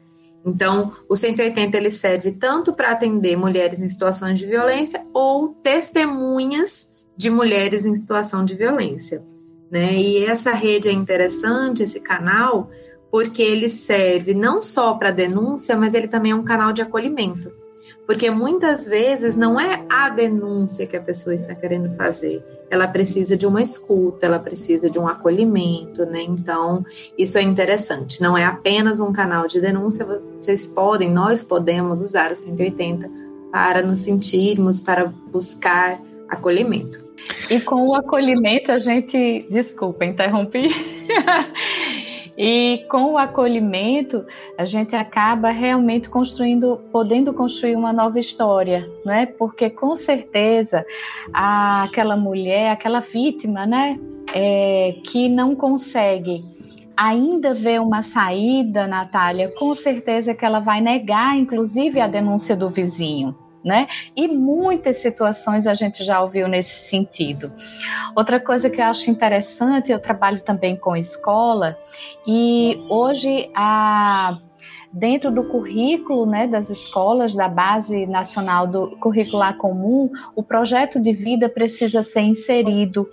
Então, 0.46 0.92
o 1.10 1.16
180 1.16 1.78
ele 1.78 1.90
serve 1.90 2.32
tanto 2.32 2.74
para 2.74 2.92
atender 2.92 3.36
mulheres 3.38 3.80
em 3.80 3.88
situações 3.88 4.40
de 4.40 4.46
violência 4.46 5.06
ou 5.14 5.50
testemunhas 5.64 6.90
de 7.16 7.30
mulheres 7.30 7.86
em 7.86 7.96
situação 7.96 8.46
de 8.46 8.56
violência. 8.56 9.24
Né? 9.70 9.96
E 9.96 10.26
essa 10.26 10.52
rede 10.52 10.88
é 10.88 10.92
interessante, 10.92 11.84
esse 11.84 12.00
canal, 12.00 12.70
porque 13.12 13.42
ele 13.42 13.70
serve 13.70 14.34
não 14.34 14.62
só 14.64 14.94
para 14.94 15.12
denúncia, 15.12 15.76
mas 15.76 15.94
ele 15.94 16.08
também 16.08 16.32
é 16.32 16.36
um 16.36 16.44
canal 16.44 16.72
de 16.74 16.82
acolhimento. 16.82 17.52
Porque 18.06 18.32
muitas 18.32 18.86
vezes 18.86 19.36
não 19.36 19.60
é 19.60 19.86
a 19.90 20.10
denúncia 20.10 20.88
que 20.88 20.96
a 20.96 21.02
pessoa 21.02 21.36
está 21.36 21.54
querendo 21.54 21.94
fazer, 21.98 22.42
ela 22.70 22.88
precisa 22.88 23.36
de 23.36 23.46
uma 23.46 23.62
escuta, 23.62 24.26
ela 24.26 24.40
precisa 24.40 24.90
de 24.90 24.98
um 24.98 25.08
acolhimento, 25.08 26.06
né? 26.06 26.22
Então, 26.22 26.86
isso 27.18 27.38
é 27.38 27.42
interessante. 27.42 28.22
Não 28.22 28.38
é 28.38 28.46
apenas 28.46 29.02
um 29.02 29.12
canal 29.12 29.46
de 29.46 29.60
denúncia, 29.60 30.06
vocês 30.06 30.66
podem, 30.66 31.12
nós 31.12 31.44
podemos 31.44 32.02
usar 32.02 32.32
o 32.32 32.36
180 32.36 33.10
para 33.52 33.82
nos 33.82 34.00
sentirmos, 34.00 34.80
para 34.80 35.06
buscar 35.06 36.02
acolhimento. 36.30 37.07
E 37.50 37.60
com 37.60 37.88
o 37.88 37.96
acolhimento 37.96 38.72
a 38.72 38.78
gente, 38.78 39.46
desculpa, 39.50 40.06
interrompi. 40.06 40.70
e 42.38 42.86
com 42.90 43.14
o 43.14 43.18
acolhimento 43.18 44.26
a 44.58 44.66
gente 44.66 44.96
acaba 44.96 45.50
realmente 45.50 46.10
construindo, 46.10 46.78
podendo 46.92 47.34
construir 47.34 47.76
uma 47.76 47.92
nova 47.92 48.20
história, 48.20 48.90
não 49.04 49.14
é? 49.14 49.26
Porque 49.26 49.70
com 49.70 49.96
certeza 49.96 50.86
aquela 51.34 52.16
mulher, 52.16 52.72
aquela 52.72 53.00
vítima, 53.00 53.66
né, 53.66 54.00
é, 54.34 54.96
que 55.06 55.30
não 55.30 55.56
consegue 55.56 56.44
ainda 56.96 57.54
ver 57.54 57.80
uma 57.80 58.02
saída, 58.02 58.88
Natália, 58.88 59.54
com 59.58 59.74
certeza 59.74 60.34
que 60.34 60.44
ela 60.44 60.60
vai 60.60 60.82
negar, 60.82 61.38
inclusive, 61.38 62.00
a 62.00 62.08
denúncia 62.08 62.56
do 62.56 62.70
vizinho 62.70 63.47
né? 63.68 63.88
E 64.16 64.28
muitas 64.28 64.98
situações 64.98 65.68
a 65.68 65.74
gente 65.74 66.04
já 66.04 66.22
ouviu 66.22 66.48
nesse 66.48 66.90
sentido. 66.90 67.52
Outra 68.16 68.40
coisa 68.40 68.70
que 68.70 68.82
eu 68.82 68.86
acho 68.86 69.12
interessante, 69.12 69.92
eu 69.92 70.00
trabalho 70.00 70.42
também 70.42 70.78
com 70.78 70.96
escola 70.96 71.78
e 72.26 72.82
hoje 72.90 73.52
a 73.54 74.40
dentro 74.92 75.30
do 75.30 75.44
currículo 75.44 76.26
né, 76.26 76.48
das 76.48 76.70
escolas, 76.70 77.36
da 77.36 77.48
base 77.48 78.08
nacional 78.08 78.66
do 78.68 78.98
curricular 78.98 79.58
comum, 79.58 80.10
o 80.34 80.42
projeto 80.42 81.00
de 81.00 81.12
vida 81.12 81.50
precisa 81.50 82.02
ser 82.02 82.22
inserido 82.22 83.08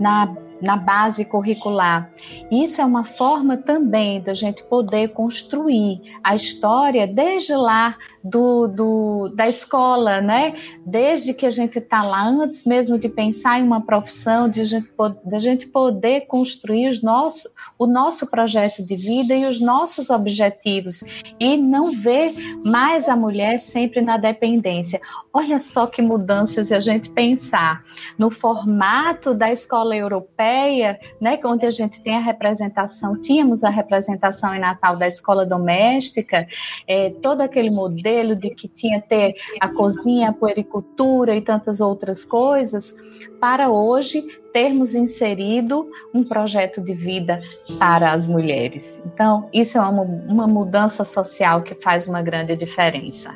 na 0.00 0.34
na 0.60 0.76
base 0.76 1.24
curricular. 1.24 2.10
Isso 2.50 2.80
é 2.80 2.84
uma 2.84 3.04
forma 3.04 3.56
também 3.56 4.20
da 4.20 4.34
gente 4.34 4.62
poder 4.64 5.08
construir 5.08 6.00
a 6.22 6.34
história 6.34 7.06
desde 7.06 7.54
lá 7.54 7.96
do, 8.28 8.66
do, 8.66 9.28
da 9.34 9.48
escola, 9.48 10.20
né? 10.20 10.54
Desde 10.84 11.32
que 11.32 11.46
a 11.46 11.50
gente 11.50 11.78
está 11.78 12.02
lá, 12.02 12.26
antes 12.26 12.64
mesmo 12.64 12.98
de 12.98 13.08
pensar 13.08 13.60
em 13.60 13.62
uma 13.62 13.80
profissão, 13.80 14.48
de 14.48 14.60
a 14.60 14.64
gente, 14.64 14.88
de 15.24 15.34
a 15.34 15.38
gente 15.38 15.66
poder 15.66 16.22
construir 16.26 16.88
os 16.88 17.02
nosso, 17.02 17.48
o 17.78 17.86
nosso 17.86 18.26
projeto 18.26 18.84
de 18.84 18.96
vida 18.96 19.34
e 19.34 19.46
os 19.46 19.60
nossos 19.60 20.10
objetivos 20.10 21.04
e 21.38 21.56
não 21.56 21.90
ver 21.90 22.32
mais 22.64 23.08
a 23.08 23.14
mulher 23.14 23.58
sempre 23.58 24.00
na 24.00 24.16
dependência. 24.16 25.00
Olha 25.32 25.58
só 25.58 25.86
que 25.86 26.02
mudanças 26.02 26.72
a 26.72 26.80
gente 26.80 27.10
pensar 27.10 27.84
no 28.18 28.30
formato 28.30 29.34
da 29.34 29.52
escola 29.52 29.96
europeia, 29.96 30.98
né? 31.20 31.38
Onde 31.44 31.64
a 31.64 31.70
gente 31.70 32.00
tem 32.00 32.16
a 32.16 32.20
representação, 32.20 33.20
tínhamos 33.20 33.62
a 33.62 33.70
representação 33.70 34.54
em 34.54 34.58
Natal 34.58 34.96
da 34.96 35.06
escola 35.06 35.46
doméstica, 35.46 36.44
é, 36.88 37.10
todo 37.22 37.40
aquele 37.40 37.70
modelo 37.70 38.15
modelo 38.16 38.34
de 38.34 38.50
que 38.50 38.68
tinha 38.68 39.00
ter 39.00 39.34
a 39.60 39.68
cozinha, 39.68 40.30
a 40.30 40.32
puericultura 40.32 41.36
e 41.36 41.42
tantas 41.42 41.80
outras 41.80 42.24
coisas, 42.24 42.96
para 43.40 43.70
hoje 43.70 44.24
termos 44.52 44.94
inserido 44.94 45.86
um 46.14 46.24
projeto 46.24 46.80
de 46.80 46.94
vida 46.94 47.42
para 47.78 48.12
as 48.12 48.26
mulheres. 48.26 49.00
Então, 49.04 49.48
isso 49.52 49.76
é 49.76 49.80
uma, 49.80 50.02
uma 50.02 50.46
mudança 50.46 51.04
social 51.04 51.62
que 51.62 51.74
faz 51.74 52.08
uma 52.08 52.22
grande 52.22 52.56
diferença. 52.56 53.34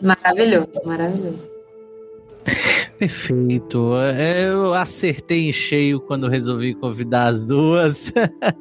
Maravilhoso, 0.00 0.80
maravilhoso. 0.84 1.50
Perfeito. 2.98 3.94
Eu 4.16 4.74
acertei 4.74 5.48
em 5.48 5.52
cheio 5.52 6.00
quando 6.00 6.28
resolvi 6.28 6.74
convidar 6.74 7.26
as 7.26 7.44
duas. 7.44 8.12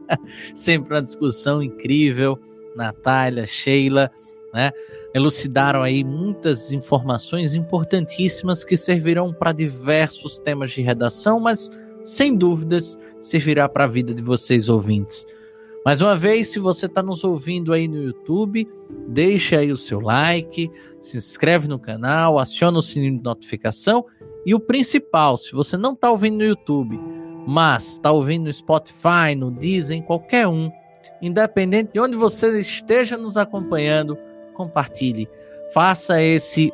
Sempre 0.56 0.96
uma 0.96 1.02
discussão 1.02 1.62
incrível. 1.62 2.40
Natália, 2.76 3.46
Sheila 3.46 4.10
né? 4.54 4.72
Elucidaram 5.14 5.82
aí 5.82 6.04
muitas 6.04 6.72
informações 6.72 7.54
importantíssimas 7.54 8.64
que 8.64 8.78
servirão 8.78 9.34
para 9.34 9.52
diversos 9.52 10.40
temas 10.40 10.72
de 10.72 10.82
redação, 10.82 11.40
mas 11.40 11.70
sem 12.04 12.38
dúvidas 12.38 12.98
servirá 13.20 13.68
para 13.70 13.84
a 13.84 13.88
vida 13.88 14.14
de 14.14 14.22
vocês 14.22 14.70
ouvintes. 14.70 15.26
Mais 15.86 16.00
uma 16.00 16.16
vez, 16.16 16.50
se 16.50 16.60
você 16.60 16.86
está 16.86 17.02
nos 17.02 17.24
ouvindo 17.24 17.74
aí 17.74 17.88
no 17.88 17.98
YouTube, 17.98 18.70
deixe 19.08 19.56
aí 19.56 19.72
o 19.72 19.78
seu 19.78 20.00
like, 20.00 20.70
se 21.02 21.18
inscreve 21.18 21.68
no 21.68 21.80
canal, 21.80 22.38
aciona 22.38 22.78
o 22.78 22.82
sininho 22.82 23.18
de 23.18 23.24
notificação 23.24 24.06
e 24.46 24.54
o 24.54 24.60
principal, 24.60 25.38
se 25.38 25.52
você 25.52 25.78
não 25.78 25.94
está 25.94 26.10
ouvindo 26.10 26.38
no 26.38 26.44
YouTube, 26.44 27.00
mas 27.48 27.94
está 27.94 28.12
ouvindo 28.12 28.46
no 28.46 28.54
Spotify, 28.54 29.36
no 29.36 29.52
Deezer, 29.52 29.98
em 29.98 30.02
qualquer 30.02 30.48
um, 30.48 30.70
independente 31.22 31.94
de 31.94 32.00
onde 32.00 32.16
você 32.16 32.60
esteja 32.60 33.18
nos 33.18 33.38
acompanhando, 33.38 34.18
compartilhe. 34.66 35.28
Faça 35.74 36.22
esse 36.22 36.74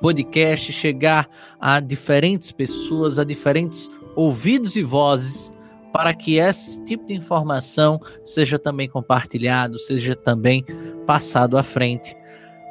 podcast 0.00 0.72
chegar 0.72 1.28
a 1.60 1.80
diferentes 1.80 2.52
pessoas, 2.52 3.18
a 3.18 3.24
diferentes 3.24 3.88
ouvidos 4.14 4.76
e 4.76 4.82
vozes, 4.82 5.52
para 5.92 6.12
que 6.12 6.36
esse 6.36 6.82
tipo 6.84 7.06
de 7.06 7.14
informação 7.14 8.00
seja 8.24 8.58
também 8.58 8.88
compartilhado, 8.88 9.78
seja 9.78 10.14
também 10.14 10.64
passado 11.06 11.56
à 11.56 11.62
frente. 11.62 12.14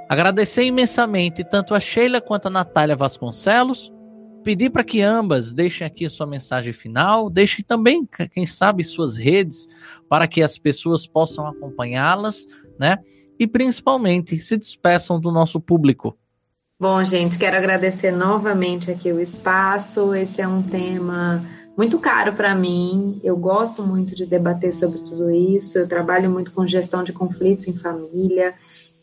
Agradecer 0.08 0.64
imensamente 0.64 1.44
tanto 1.44 1.74
a 1.74 1.80
Sheila 1.80 2.22
quanto 2.22 2.48
a 2.48 2.52
Natália 2.52 2.96
Vasconcelos. 2.96 3.92
Pedir 4.44 4.70
para 4.70 4.84
que 4.84 5.02
ambas 5.02 5.52
deixem 5.52 5.88
aqui 5.88 6.08
sua 6.08 6.28
mensagem 6.28 6.72
final, 6.72 7.32
deixem 7.32 7.66
também, 7.66 8.08
quem 8.32 8.46
sabe, 8.46 8.84
suas 8.84 9.18
redes, 9.18 9.68
para 10.08 10.28
que 10.28 10.44
as 10.44 10.60
pessoas 10.60 11.08
possam 11.08 11.48
acompanhá-las, 11.48 12.46
né? 12.80 13.00
E 13.40 13.48
principalmente 13.48 14.40
se 14.40 14.58
despeçam 14.58 15.20
do 15.20 15.32
nosso 15.32 15.60
público. 15.60 16.18
Bom, 16.80 17.04
gente, 17.04 17.38
quero 17.38 17.56
agradecer 17.56 18.12
novamente 18.12 18.92
aqui 18.92 19.12
o 19.12 19.20
espaço. 19.20 20.14
Esse 20.14 20.42
é 20.42 20.48
um 20.48 20.62
tema 20.62 21.46
muito 21.78 22.00
caro 22.00 22.34
para 22.34 22.54
mim. 22.56 23.20
Eu 23.24 23.38
gosto 23.38 23.84
muito 23.84 24.16
de 24.16 24.26
debater 24.26 24.74
sobre 24.74 25.00
tudo 25.00 25.30
isso. 25.32 25.78
Eu 25.78 25.88
trabalho 25.88 26.30
muito 26.30 26.52
com 26.52 26.66
gestão 26.68 27.04
de 27.04 27.14
conflitos 27.14 27.68
em 27.68 27.74
família. 27.74 28.54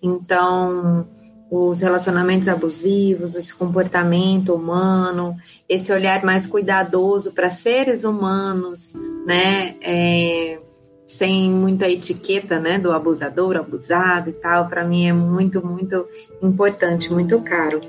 Então, 0.02 1.06
os 1.50 1.80
relacionamentos 1.80 2.48
abusivos, 2.48 3.36
esse 3.36 3.54
comportamento 3.54 4.54
humano, 4.54 5.36
esse 5.68 5.92
olhar 5.92 6.24
mais 6.24 6.46
cuidadoso 6.46 7.32
para 7.32 7.50
seres 7.50 8.04
humanos, 8.04 8.94
né? 9.26 9.76
É, 9.82 10.58
sem 11.12 11.50
muita 11.50 11.88
etiqueta, 11.88 12.58
né? 12.58 12.78
Do 12.78 12.92
abusador, 12.92 13.56
abusado 13.56 14.30
e 14.30 14.32
tal, 14.32 14.68
para 14.68 14.84
mim 14.84 15.06
é 15.06 15.12
muito, 15.12 15.64
muito 15.64 16.06
importante, 16.42 17.12
muito 17.12 17.40
caro. 17.40 17.80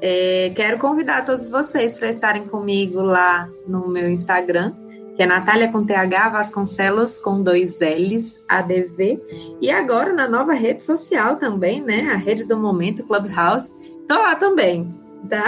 É, 0.00 0.52
quero 0.54 0.78
convidar 0.78 1.24
todos 1.24 1.48
vocês 1.48 1.98
para 1.98 2.08
estarem 2.08 2.46
comigo 2.46 3.02
lá 3.02 3.48
no 3.66 3.88
meu 3.88 4.08
Instagram, 4.08 4.72
que 5.16 5.22
é 5.24 5.26
Natália 5.26 5.72
com 5.72 5.84
TH 5.84 6.28
Vasconcelos 6.28 7.18
com 7.18 7.42
dois 7.42 7.80
L's, 7.80 8.40
ADV. 8.48 9.20
E 9.60 9.70
agora 9.70 10.12
na 10.12 10.28
nova 10.28 10.52
rede 10.52 10.84
social 10.84 11.36
também, 11.36 11.82
né? 11.82 12.10
A 12.12 12.16
rede 12.16 12.44
do 12.44 12.56
momento, 12.56 13.04
Clubhouse. 13.04 13.72
Tô 14.08 14.14
lá 14.14 14.36
também, 14.36 14.94
tá? 15.28 15.46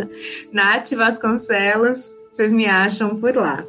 Nath 0.50 0.90
Vasconcelos, 0.92 2.10
vocês 2.30 2.50
me 2.50 2.66
acham 2.66 3.16
por 3.16 3.36
lá. 3.36 3.62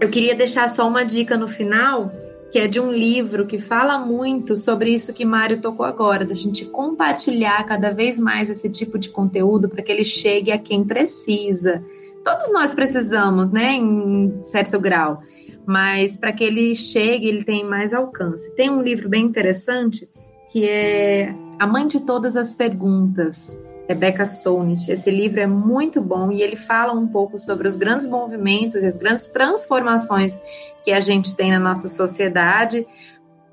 Eu 0.00 0.08
queria 0.08 0.34
deixar 0.34 0.68
só 0.70 0.88
uma 0.88 1.04
dica 1.04 1.36
no 1.36 1.46
final, 1.46 2.10
que 2.50 2.58
é 2.58 2.66
de 2.66 2.80
um 2.80 2.92
livro 2.92 3.46
que 3.46 3.60
fala 3.60 3.98
muito 3.98 4.56
sobre 4.56 4.92
isso 4.92 5.12
que 5.12 5.24
Mário 5.24 5.60
tocou 5.60 5.86
agora, 5.86 6.24
da 6.24 6.34
gente 6.34 6.64
compartilhar 6.64 7.64
cada 7.64 7.90
vez 7.90 8.18
mais 8.18 8.50
esse 8.50 8.68
tipo 8.68 8.98
de 8.98 9.08
conteúdo 9.08 9.68
para 9.68 9.82
que 9.82 9.92
ele 9.92 10.04
chegue 10.04 10.50
a 10.50 10.58
quem 10.58 10.84
precisa 10.84 11.82
todos 12.24 12.52
nós 12.52 12.74
precisamos, 12.74 13.50
né, 13.50 13.72
em 13.72 14.40
certo 14.44 14.78
grau, 14.78 15.22
mas 15.66 16.16
para 16.16 16.32
que 16.32 16.44
ele 16.44 16.74
chegue, 16.74 17.26
ele 17.26 17.44
tem 17.44 17.64
mais 17.64 17.92
alcance. 17.92 18.54
Tem 18.54 18.70
um 18.70 18.82
livro 18.82 19.08
bem 19.08 19.24
interessante 19.24 20.08
que 20.52 20.68
é 20.68 21.34
A 21.58 21.66
Mãe 21.66 21.86
de 21.86 22.00
Todas 22.00 22.36
as 22.36 22.52
Perguntas, 22.52 23.56
Rebecca 23.90 24.24
Solnit. 24.24 24.88
Esse 24.88 25.10
livro 25.10 25.40
é 25.40 25.48
muito 25.48 26.00
bom 26.00 26.30
e 26.30 26.42
ele 26.42 26.54
fala 26.54 26.92
um 26.92 27.08
pouco 27.08 27.36
sobre 27.36 27.66
os 27.66 27.76
grandes 27.76 28.06
movimentos 28.06 28.84
e 28.84 28.86
as 28.86 28.96
grandes 28.96 29.26
transformações 29.26 30.38
que 30.84 30.92
a 30.92 31.00
gente 31.00 31.34
tem 31.34 31.50
na 31.50 31.58
nossa 31.58 31.88
sociedade 31.88 32.86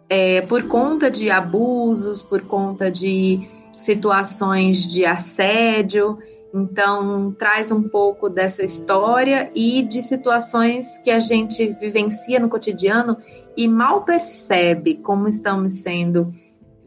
é, 0.07 0.41
por 0.41 0.67
conta 0.67 1.09
de 1.09 1.31
abusos, 1.31 2.21
por 2.21 2.41
conta 2.43 2.91
de 2.91 3.49
situações 3.71 4.87
de 4.87 5.05
assédio 5.05 6.19
então, 6.53 7.31
traz 7.37 7.71
um 7.71 7.83
pouco 7.83 8.29
dessa 8.29 8.63
história 8.63 9.51
e 9.53 9.81
de 9.81 10.01
situações 10.01 10.97
que 10.99 11.11
a 11.11 11.19
gente 11.19 11.73
vivencia 11.73 12.39
no 12.39 12.47
cotidiano 12.47 13.17
e 13.55 13.67
mal 13.67 14.03
percebe 14.03 14.95
como 14.95 15.27
estamos 15.27 15.73
sendo 15.73 16.31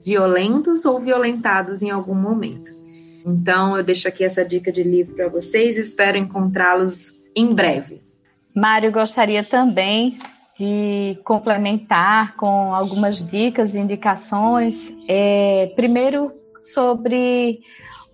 violentos 0.01 0.85
ou 0.85 0.99
violentados 0.99 1.83
em 1.83 1.91
algum 1.91 2.15
momento. 2.15 2.80
Então, 3.27 3.77
eu 3.77 3.83
deixo 3.83 4.09
aqui 4.09 4.25
essa 4.25 4.45
dica 4.45 4.71
de 4.73 4.83
livro 4.83 5.15
para 5.15 5.29
vocês 5.29 5.77
e 5.77 5.81
espero 5.81 6.17
encontrá-los 6.17 7.15
em 7.35 7.55
breve. 7.55 8.01
Mário, 8.55 8.91
gostaria 8.91 9.45
também 9.45 10.19
de 10.59 11.19
complementar 11.25 12.37
com 12.37 12.75
algumas 12.75 13.25
dicas 13.27 13.75
e 13.75 13.79
indicações. 13.79 14.91
É, 15.09 15.73
primeiro, 15.75 16.33
sobre 16.61 17.61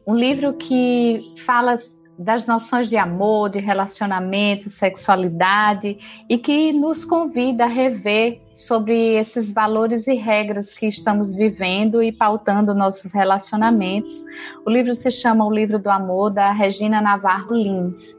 um 0.07 0.15
livro 0.15 0.53
que 0.55 1.17
fala 1.45 1.77
das 2.19 2.47
noções 2.47 2.89
de 2.89 2.97
amor, 2.97 3.51
de 3.51 3.59
relacionamento, 3.59 4.71
sexualidade 4.71 5.99
e 6.29 6.39
que 6.39 6.73
nos 6.73 7.05
convida 7.05 7.65
a 7.65 7.69
rever 7.69 8.41
sobre 8.55 9.17
esses 9.17 9.51
valores 9.51 10.07
e 10.07 10.15
regras 10.15 10.75
que 10.75 10.87
estamos 10.87 11.35
vivendo 11.35 12.03
e 12.03 12.11
pautando 12.11 12.75
nossos 12.75 13.13
relacionamentos. 13.13 14.25
O 14.65 14.71
livro 14.71 14.95
se 14.95 15.11
chama 15.11 15.47
O 15.47 15.53
Livro 15.53 15.79
do 15.79 15.91
Amor, 15.91 16.31
da 16.31 16.53
Regina 16.53 17.01
Navarro 17.01 17.55
Lins. 17.55 18.17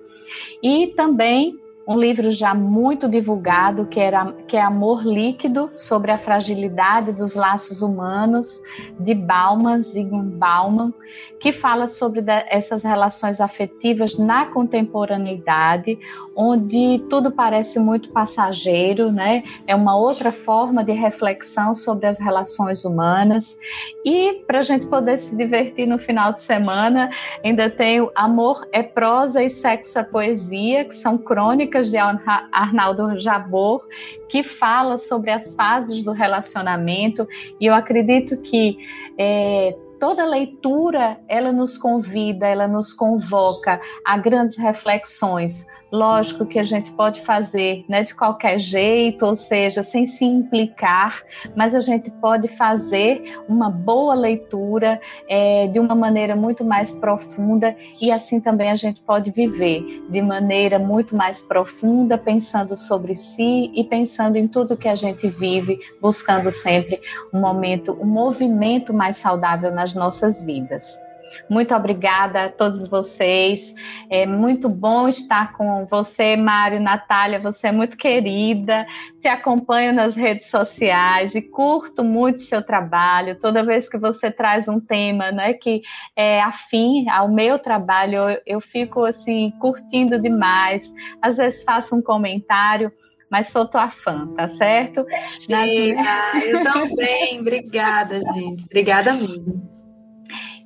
E 0.61 0.87
também 0.95 1.57
um 1.87 1.97
livro 1.97 2.29
já 2.31 2.53
muito 2.53 3.07
divulgado, 3.07 3.85
que, 3.85 3.97
era, 3.97 4.33
que 4.45 4.57
é 4.57 4.61
Amor 4.61 5.05
Líquido, 5.05 5.69
sobre 5.71 6.11
a 6.11 6.17
fragilidade 6.17 7.13
dos 7.13 7.33
laços 7.33 7.81
humanos, 7.81 8.61
de 8.99 9.13
Bauman, 9.13 9.81
Zygmunt 9.81 10.33
Bauman, 10.33 10.93
que 11.39 11.53
fala 11.53 11.87
sobre 11.87 12.21
essas 12.49 12.83
relações 12.83 13.39
afetivas 13.39 14.17
na 14.17 14.47
contemporaneidade, 14.47 15.97
onde 16.35 17.01
tudo 17.09 17.31
parece 17.31 17.79
muito 17.79 18.09
passageiro, 18.09 19.09
né? 19.09 19.43
É 19.65 19.73
uma 19.73 19.95
outra 19.95 20.31
forma 20.31 20.83
de 20.83 20.91
reflexão 20.91 21.73
sobre 21.73 22.07
as 22.07 22.19
relações 22.19 22.83
humanas. 22.83 23.57
E 24.03 24.43
para 24.45 24.59
a 24.59 24.63
gente 24.63 24.87
poder 24.87 25.17
se 25.17 25.35
divertir 25.37 25.87
no 25.87 25.97
final 25.97 26.33
de 26.33 26.41
semana, 26.41 27.09
ainda 27.43 27.69
tem 27.69 28.09
Amor 28.13 28.67
é 28.73 28.83
Prosa 28.83 29.41
e 29.41 29.49
Sexo 29.49 29.97
é 29.99 30.03
Poesia, 30.03 30.83
que 30.83 30.95
são 30.95 31.17
crônicas 31.17 31.76
de 31.83 31.97
Arnaldo 31.97 33.19
Jabor, 33.19 33.87
que 34.29 34.43
fala 34.43 34.97
sobre 34.97 35.31
as 35.31 35.53
fases 35.53 36.03
do 36.03 36.11
relacionamento, 36.11 37.27
e 37.59 37.65
eu 37.65 37.73
acredito 37.73 38.37
que 38.37 38.77
é, 39.17 39.75
toda 39.99 40.25
leitura 40.25 41.19
ela 41.27 41.51
nos 41.51 41.77
convida, 41.77 42.47
ela 42.47 42.67
nos 42.67 42.93
convoca 42.93 43.79
a 44.05 44.17
grandes 44.17 44.57
reflexões 44.57 45.65
Lógico 45.91 46.45
que 46.45 46.59
a 46.59 46.63
gente 46.63 46.91
pode 46.91 47.21
fazer 47.21 47.85
né, 47.87 48.03
de 48.03 48.13
qualquer 48.13 48.59
jeito, 48.59 49.25
ou 49.25 49.35
seja, 49.35 49.81
sem 49.81 50.05
se 50.05 50.25
implicar, 50.25 51.21
mas 51.55 51.73
a 51.73 51.79
gente 51.79 52.11
pode 52.11 52.49
fazer 52.49 53.39
uma 53.47 53.69
boa 53.69 54.13
leitura 54.13 54.99
é, 55.29 55.67
de 55.67 55.79
uma 55.79 55.95
maneira 55.95 56.35
muito 56.35 56.63
mais 56.63 56.91
profunda 56.91 57.75
e 58.01 58.11
assim 58.11 58.41
também 58.41 58.69
a 58.69 58.75
gente 58.75 59.01
pode 59.01 59.31
viver 59.31 60.05
de 60.09 60.21
maneira 60.21 60.77
muito 60.77 61.15
mais 61.15 61.41
profunda, 61.41 62.17
pensando 62.17 62.75
sobre 62.75 63.15
si 63.15 63.71
e 63.73 63.83
pensando 63.83 64.35
em 64.35 64.47
tudo 64.47 64.75
que 64.75 64.87
a 64.87 64.95
gente 64.95 65.29
vive, 65.29 65.79
buscando 66.01 66.51
sempre 66.51 66.99
um 67.33 67.39
momento, 67.39 67.97
um 68.01 68.05
movimento 68.05 68.93
mais 68.93 69.17
saudável 69.17 69.71
nas 69.71 69.93
nossas 69.93 70.43
vidas. 70.43 71.06
Muito 71.49 71.73
obrigada 71.73 72.45
a 72.45 72.49
todos 72.49 72.87
vocês. 72.87 73.73
É 74.09 74.25
muito 74.25 74.69
bom 74.69 75.07
estar 75.07 75.53
com 75.53 75.85
você, 75.85 76.35
Mário, 76.35 76.79
Natália. 76.79 77.39
Você 77.39 77.67
é 77.67 77.71
muito 77.71 77.97
querida. 77.97 78.85
Te 79.21 79.27
acompanho 79.27 79.93
nas 79.93 80.15
redes 80.15 80.49
sociais 80.49 81.35
e 81.35 81.41
curto 81.41 82.03
muito 82.03 82.41
seu 82.41 82.61
trabalho. 82.61 83.39
Toda 83.39 83.63
vez 83.63 83.89
que 83.89 83.97
você 83.97 84.31
traz 84.31 84.67
um 84.67 84.79
tema, 84.79 85.31
né, 85.31 85.53
que 85.53 85.81
é 86.15 86.41
afim 86.41 87.09
ao 87.09 87.29
meu 87.29 87.59
trabalho, 87.59 88.29
eu, 88.29 88.41
eu 88.45 88.61
fico 88.61 89.03
assim 89.03 89.51
curtindo 89.59 90.19
demais. 90.19 90.91
Às 91.21 91.37
vezes 91.37 91.63
faço 91.63 91.95
um 91.95 92.01
comentário 92.01 92.91
mas 93.29 93.49
sou 93.49 93.67
tua 93.67 93.89
fã, 93.89 94.27
tá 94.35 94.47
certo? 94.47 95.05
Chega, 95.21 96.45
eu 96.45 96.63
também. 96.63 97.39
Obrigada, 97.41 98.19
gente. 98.33 98.63
Obrigada 98.63 99.13
mesmo. 99.13 99.76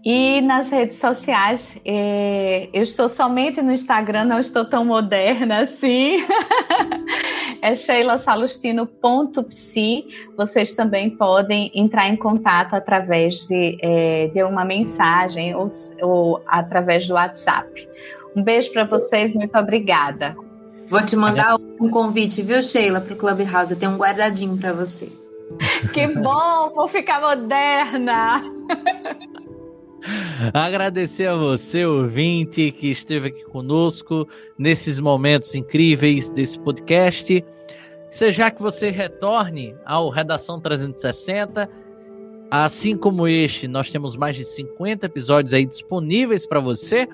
E 0.04 0.42
nas 0.42 0.72
redes 0.72 0.98
sociais, 0.98 1.78
é, 1.86 2.68
eu 2.74 2.82
estou 2.82 3.08
somente 3.08 3.62
no 3.62 3.72
Instagram, 3.72 4.26
não 4.26 4.40
estou 4.40 4.66
tão 4.66 4.84
moderna 4.84 5.62
assim. 5.62 6.26
é 7.62 7.76
sheilasalustino.psi. 7.76 10.04
Vocês 10.36 10.74
também 10.74 11.12
podem 11.12 11.72
entrar 11.76 12.10
em 12.10 12.16
contato 12.16 12.74
através 12.74 13.48
de, 13.48 13.78
é, 13.80 14.32
de 14.34 14.42
uma 14.44 14.66
mensagem 14.66 15.54
ou, 15.56 15.68
ou 16.02 16.42
através 16.48 17.06
do 17.06 17.14
WhatsApp. 17.14 17.88
Um 18.36 18.42
beijo 18.42 18.72
para 18.72 18.86
vocês, 18.86 19.36
muito 19.36 19.56
obrigada. 19.56 20.36
Vou 20.90 21.06
te 21.06 21.16
mandar 21.16 21.58
um 21.80 21.92
convite, 21.92 22.42
viu, 22.42 22.64
Sheila, 22.64 23.00
para 23.00 23.14
o 23.14 23.18
Clubhouse. 23.18 23.72
Eu 23.72 23.80
tenho 23.80 23.92
um 23.92 23.98
guardadinho 23.98 24.58
para 24.58 24.74
você. 24.74 25.10
Que 25.94 26.08
bom, 26.08 26.72
vou 26.74 26.88
ficar 26.88 27.22
moderna. 27.22 28.42
Agradecer 30.54 31.28
a 31.28 31.36
você, 31.36 31.86
ouvinte, 31.86 32.72
que 32.72 32.90
esteve 32.90 33.28
aqui 33.28 33.44
conosco 33.46 34.28
nesses 34.58 35.00
momentos 35.00 35.54
incríveis 35.56 36.30
desse 36.30 36.60
podcast. 36.60 37.44
Seja 38.10 38.52
que 38.52 38.62
você 38.62 38.90
retorne 38.90 39.76
ao 39.86 40.10
Redação 40.10 40.60
360 40.60 41.70
Assim 42.52 42.98
como 42.98 43.30
este, 43.30 43.66
nós 43.66 43.90
temos 43.90 44.18
mais 44.18 44.36
de 44.36 44.44
50 44.44 45.06
episódios 45.06 45.54
aí 45.54 45.66
disponíveis 45.66 46.46
para 46.46 46.60
você 46.60 47.08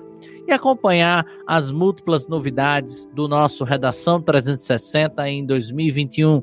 e 0.48 0.52
acompanhar 0.52 1.24
as 1.46 1.70
múltiplas 1.70 2.26
novidades 2.26 3.06
do 3.14 3.28
nosso 3.28 3.62
Redação 3.62 4.20
360 4.20 5.28
em 5.28 5.46
2021. 5.46 6.42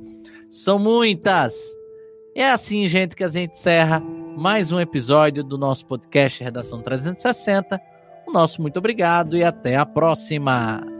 São 0.49 0.79
muitas! 0.79 1.75
É 2.33 2.49
assim, 2.49 2.87
gente, 2.87 3.17
que 3.17 3.25
a 3.25 3.27
gente 3.27 3.51
encerra 3.51 4.01
mais 4.35 4.71
um 4.71 4.79
episódio 4.79 5.43
do 5.43 5.57
nosso 5.57 5.85
podcast 5.85 6.43
Redação 6.43 6.81
360. 6.81 7.79
O 8.27 8.31
nosso 8.31 8.61
muito 8.61 8.77
obrigado 8.77 9.37
e 9.37 9.43
até 9.43 9.77
a 9.77 9.85
próxima! 9.85 10.94